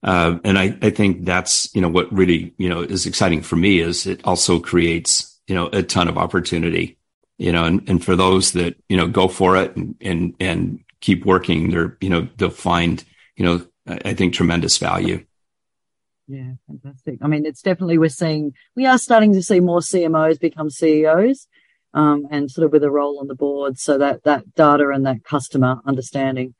uh, 0.03 0.37
and 0.43 0.57
I, 0.57 0.77
I 0.81 0.89
think 0.89 1.25
that's 1.25 1.73
you 1.75 1.81
know 1.81 1.89
what 1.89 2.11
really 2.11 2.53
you 2.57 2.69
know 2.69 2.81
is 2.81 3.05
exciting 3.05 3.41
for 3.41 3.55
me 3.55 3.79
is 3.79 4.05
it 4.05 4.21
also 4.23 4.59
creates 4.59 5.39
you 5.47 5.55
know 5.55 5.67
a 5.67 5.83
ton 5.83 6.07
of 6.07 6.17
opportunity 6.17 6.97
you 7.37 7.51
know, 7.51 7.65
and, 7.65 7.87
and 7.89 8.03
for 8.03 8.15
those 8.15 8.53
that, 8.53 8.75
you 8.87 8.97
know, 8.97 9.07
go 9.07 9.27
for 9.27 9.57
it 9.57 9.75
and, 9.75 9.95
and, 10.01 10.35
and 10.39 10.79
keep 11.01 11.25
working, 11.25 11.71
they're, 11.71 11.97
you 11.99 12.09
know, 12.09 12.27
they'll 12.37 12.49
find, 12.49 13.03
you 13.35 13.45
know, 13.45 13.65
I 13.87 14.13
think 14.13 14.33
tremendous 14.33 14.77
value. 14.77 15.25
Yeah, 16.27 16.53
fantastic. 16.67 17.19
I 17.21 17.27
mean, 17.27 17.45
it's 17.45 17.61
definitely, 17.61 17.97
we're 17.97 18.09
seeing, 18.09 18.53
we 18.75 18.85
are 18.85 18.97
starting 18.97 19.33
to 19.33 19.43
see 19.43 19.59
more 19.59 19.79
CMOs 19.79 20.39
become 20.39 20.69
CEOs, 20.69 21.47
um, 21.93 22.27
and 22.31 22.49
sort 22.49 22.65
of 22.65 22.71
with 22.71 22.83
a 22.83 22.89
role 22.89 23.19
on 23.19 23.27
the 23.27 23.35
board. 23.35 23.77
So 23.77 23.97
that, 23.97 24.23
that 24.23 24.55
data 24.55 24.89
and 24.89 25.05
that 25.05 25.23
customer 25.23 25.81
understanding, 25.85 26.55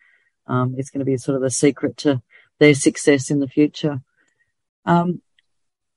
um, 0.48 0.76
is 0.78 0.92
going 0.92 1.00
to 1.00 1.06
be 1.06 1.18
sort 1.18 1.36
of 1.36 1.42
the 1.42 1.50
secret 1.50 1.98
to 1.98 2.22
their 2.60 2.74
success 2.74 3.30
in 3.30 3.40
the 3.40 3.48
future. 3.48 4.02
Um, 4.86 5.22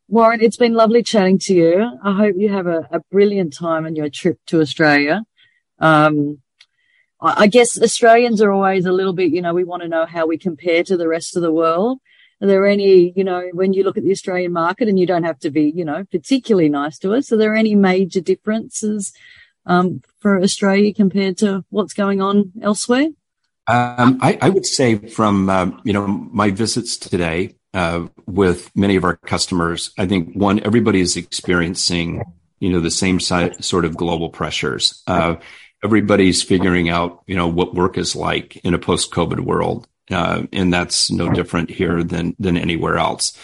Warren, 0.08 0.40
it's 0.40 0.56
been 0.56 0.74
lovely 0.74 1.02
chatting 1.02 1.38
to 1.40 1.54
you. 1.54 1.98
I 2.02 2.14
hope 2.14 2.36
you 2.38 2.48
have 2.48 2.66
a, 2.66 2.88
a 2.90 3.00
brilliant 3.10 3.52
time 3.52 3.84
on 3.84 3.94
your 3.94 4.08
trip 4.08 4.38
to 4.46 4.60
Australia. 4.60 5.24
Um, 5.78 6.38
I, 7.20 7.48
guess 7.48 7.80
Australians 7.80 8.40
are 8.40 8.52
always 8.52 8.86
a 8.86 8.92
little 8.92 9.12
bit, 9.12 9.32
you 9.32 9.42
know, 9.42 9.52
we 9.52 9.64
want 9.64 9.82
to 9.82 9.88
know 9.88 10.06
how 10.06 10.26
we 10.26 10.38
compare 10.38 10.84
to 10.84 10.96
the 10.96 11.08
rest 11.08 11.36
of 11.36 11.42
the 11.42 11.52
world. 11.52 11.98
Are 12.40 12.46
there 12.46 12.64
any, 12.64 13.12
you 13.16 13.24
know, 13.24 13.50
when 13.52 13.72
you 13.72 13.82
look 13.82 13.98
at 13.98 14.04
the 14.04 14.12
Australian 14.12 14.52
market 14.52 14.88
and 14.88 14.98
you 14.98 15.06
don't 15.06 15.24
have 15.24 15.40
to 15.40 15.50
be, 15.50 15.72
you 15.74 15.84
know, 15.84 16.04
particularly 16.10 16.68
nice 16.68 16.96
to 17.00 17.14
us, 17.14 17.32
are 17.32 17.36
there 17.36 17.54
any 17.54 17.74
major 17.74 18.20
differences 18.20 19.12
um, 19.66 20.02
for 20.20 20.40
Australia 20.40 20.94
compared 20.94 21.36
to 21.38 21.64
what's 21.70 21.92
going 21.92 22.22
on 22.22 22.52
elsewhere? 22.62 23.08
Um, 23.68 24.18
I, 24.22 24.38
I, 24.40 24.48
would 24.48 24.64
say 24.64 24.96
from, 24.96 25.50
uh, 25.50 25.70
you 25.84 25.92
know, 25.92 26.06
my 26.06 26.50
visits 26.50 26.96
today, 26.96 27.54
uh, 27.74 28.06
with 28.26 28.74
many 28.74 28.96
of 28.96 29.04
our 29.04 29.16
customers. 29.16 29.92
I 29.98 30.06
think 30.06 30.34
one, 30.34 30.60
everybody 30.64 31.00
is 31.00 31.16
experiencing, 31.16 32.24
you 32.60 32.70
know, 32.70 32.80
the 32.80 32.90
same 32.90 33.20
sort 33.20 33.84
of 33.84 33.96
global 33.96 34.30
pressures. 34.30 35.02
Uh, 35.06 35.36
everybody's 35.84 36.42
figuring 36.42 36.88
out, 36.88 37.22
you 37.26 37.36
know, 37.36 37.46
what 37.46 37.74
work 37.74 37.98
is 37.98 38.16
like 38.16 38.56
in 38.58 38.74
a 38.74 38.78
post-COVID 38.78 39.40
world. 39.40 39.86
Uh, 40.10 40.46
and 40.52 40.72
that's 40.72 41.10
no 41.10 41.30
different 41.30 41.70
here 41.70 42.02
than, 42.02 42.34
than 42.38 42.56
anywhere 42.56 42.96
else. 42.96 43.36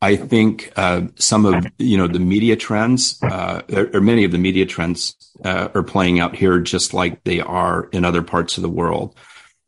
I 0.00 0.16
think, 0.16 0.72
uh, 0.76 1.02
some 1.16 1.44
of, 1.44 1.66
you 1.78 1.96
know, 1.96 2.06
the 2.06 2.20
media 2.20 2.56
trends, 2.56 3.20
uh, 3.22 3.62
or, 3.72 3.90
or 3.94 4.00
many 4.00 4.24
of 4.24 4.30
the 4.30 4.38
media 4.38 4.66
trends, 4.66 5.16
uh, 5.44 5.68
are 5.74 5.82
playing 5.82 6.20
out 6.20 6.36
here 6.36 6.60
just 6.60 6.94
like 6.94 7.24
they 7.24 7.40
are 7.40 7.88
in 7.92 8.04
other 8.04 8.22
parts 8.22 8.56
of 8.56 8.62
the 8.62 8.68
world. 8.68 9.16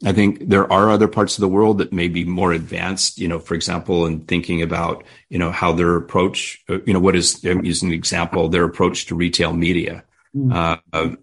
I 0.04 0.12
think 0.12 0.48
there 0.48 0.70
are 0.70 0.90
other 0.90 1.08
parts 1.08 1.38
of 1.38 1.40
the 1.40 1.48
world 1.48 1.78
that 1.78 1.92
may 1.92 2.08
be 2.08 2.24
more 2.24 2.52
advanced, 2.52 3.18
you 3.18 3.28
know, 3.28 3.38
for 3.38 3.54
example, 3.54 4.04
in 4.04 4.20
thinking 4.20 4.60
about, 4.60 5.04
you 5.30 5.38
know, 5.38 5.50
how 5.50 5.72
their 5.72 5.96
approach, 5.96 6.62
uh, 6.68 6.80
you 6.84 6.92
know, 6.92 7.00
what 7.00 7.16
is, 7.16 7.42
I'm 7.44 7.64
using 7.64 7.88
an 7.88 7.94
example, 7.94 8.48
their 8.48 8.64
approach 8.64 9.06
to 9.06 9.14
retail 9.14 9.54
media. 9.54 10.04
Mm. 10.36 10.82
Uh, 10.92 11.16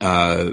uh, 0.00 0.52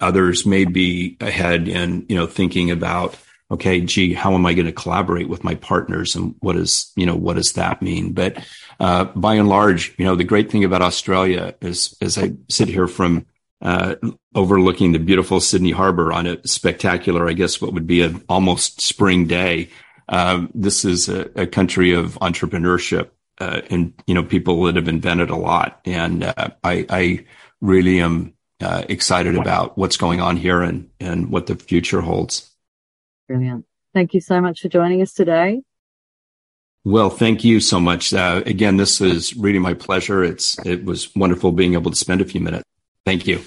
others 0.00 0.46
may 0.46 0.64
be 0.64 1.16
ahead 1.20 1.66
in, 1.66 2.06
you 2.08 2.14
know, 2.14 2.26
thinking 2.26 2.70
about, 2.70 3.16
okay, 3.50 3.80
gee, 3.80 4.14
how 4.14 4.34
am 4.34 4.46
I 4.46 4.54
going 4.54 4.66
to 4.66 4.72
collaborate 4.72 5.28
with 5.28 5.42
my 5.42 5.56
partners 5.56 6.14
and 6.14 6.36
what 6.38 6.56
is, 6.56 6.92
you 6.94 7.06
know, 7.06 7.16
what 7.16 7.34
does 7.34 7.54
that 7.54 7.82
mean? 7.82 8.12
But, 8.12 8.38
uh, 8.78 9.04
by 9.04 9.34
and 9.34 9.48
large, 9.48 9.94
you 9.98 10.04
know, 10.04 10.14
the 10.14 10.22
great 10.22 10.52
thing 10.52 10.62
about 10.62 10.80
Australia 10.80 11.56
is, 11.60 11.96
as 12.00 12.16
I 12.16 12.34
sit 12.48 12.68
here 12.68 12.86
from 12.86 13.26
uh, 13.62 13.96
overlooking 14.34 14.92
the 14.92 14.98
beautiful 14.98 15.40
Sydney 15.40 15.70
Harbor 15.70 16.12
on 16.12 16.26
a 16.26 16.46
spectacular, 16.46 17.28
I 17.28 17.34
guess, 17.34 17.60
what 17.60 17.72
would 17.74 17.86
be 17.86 18.02
an 18.02 18.24
almost 18.28 18.80
spring 18.80 19.26
day. 19.26 19.68
Uh, 20.08 20.46
this 20.54 20.84
is 20.84 21.08
a, 21.08 21.30
a, 21.40 21.46
country 21.46 21.92
of 21.92 22.14
entrepreneurship 22.14 23.10
uh, 23.40 23.62
and 23.70 23.94
you 24.06 24.14
know 24.14 24.22
people 24.22 24.62
that 24.64 24.76
have 24.76 24.88
invented 24.88 25.30
a 25.30 25.36
lot, 25.36 25.80
and 25.84 26.24
uh, 26.24 26.50
I, 26.62 26.86
I, 26.88 27.26
really 27.60 28.00
am 28.00 28.34
uh, 28.60 28.84
excited 28.88 29.36
about 29.36 29.76
what's 29.76 29.96
going 29.96 30.20
on 30.20 30.36
here 30.36 30.62
and 30.62 30.90
and 31.00 31.30
what 31.30 31.46
the 31.46 31.56
future 31.56 32.00
holds. 32.00 32.50
Brilliant! 33.28 33.66
Thank 33.94 34.14
you 34.14 34.20
so 34.20 34.40
much 34.40 34.60
for 34.60 34.68
joining 34.68 35.00
us 35.00 35.12
today. 35.12 35.62
Well, 36.84 37.10
thank 37.10 37.44
you 37.44 37.60
so 37.60 37.78
much. 37.78 38.12
Uh, 38.12 38.42
again, 38.46 38.78
this 38.78 39.00
is 39.00 39.36
really 39.36 39.58
my 39.58 39.74
pleasure. 39.74 40.24
It's 40.24 40.58
it 40.66 40.84
was 40.84 41.14
wonderful 41.14 41.52
being 41.52 41.74
able 41.74 41.90
to 41.90 41.96
spend 41.96 42.20
a 42.20 42.24
few 42.24 42.40
minutes. 42.40 42.64
Thank 43.06 43.26
you. 43.26 43.40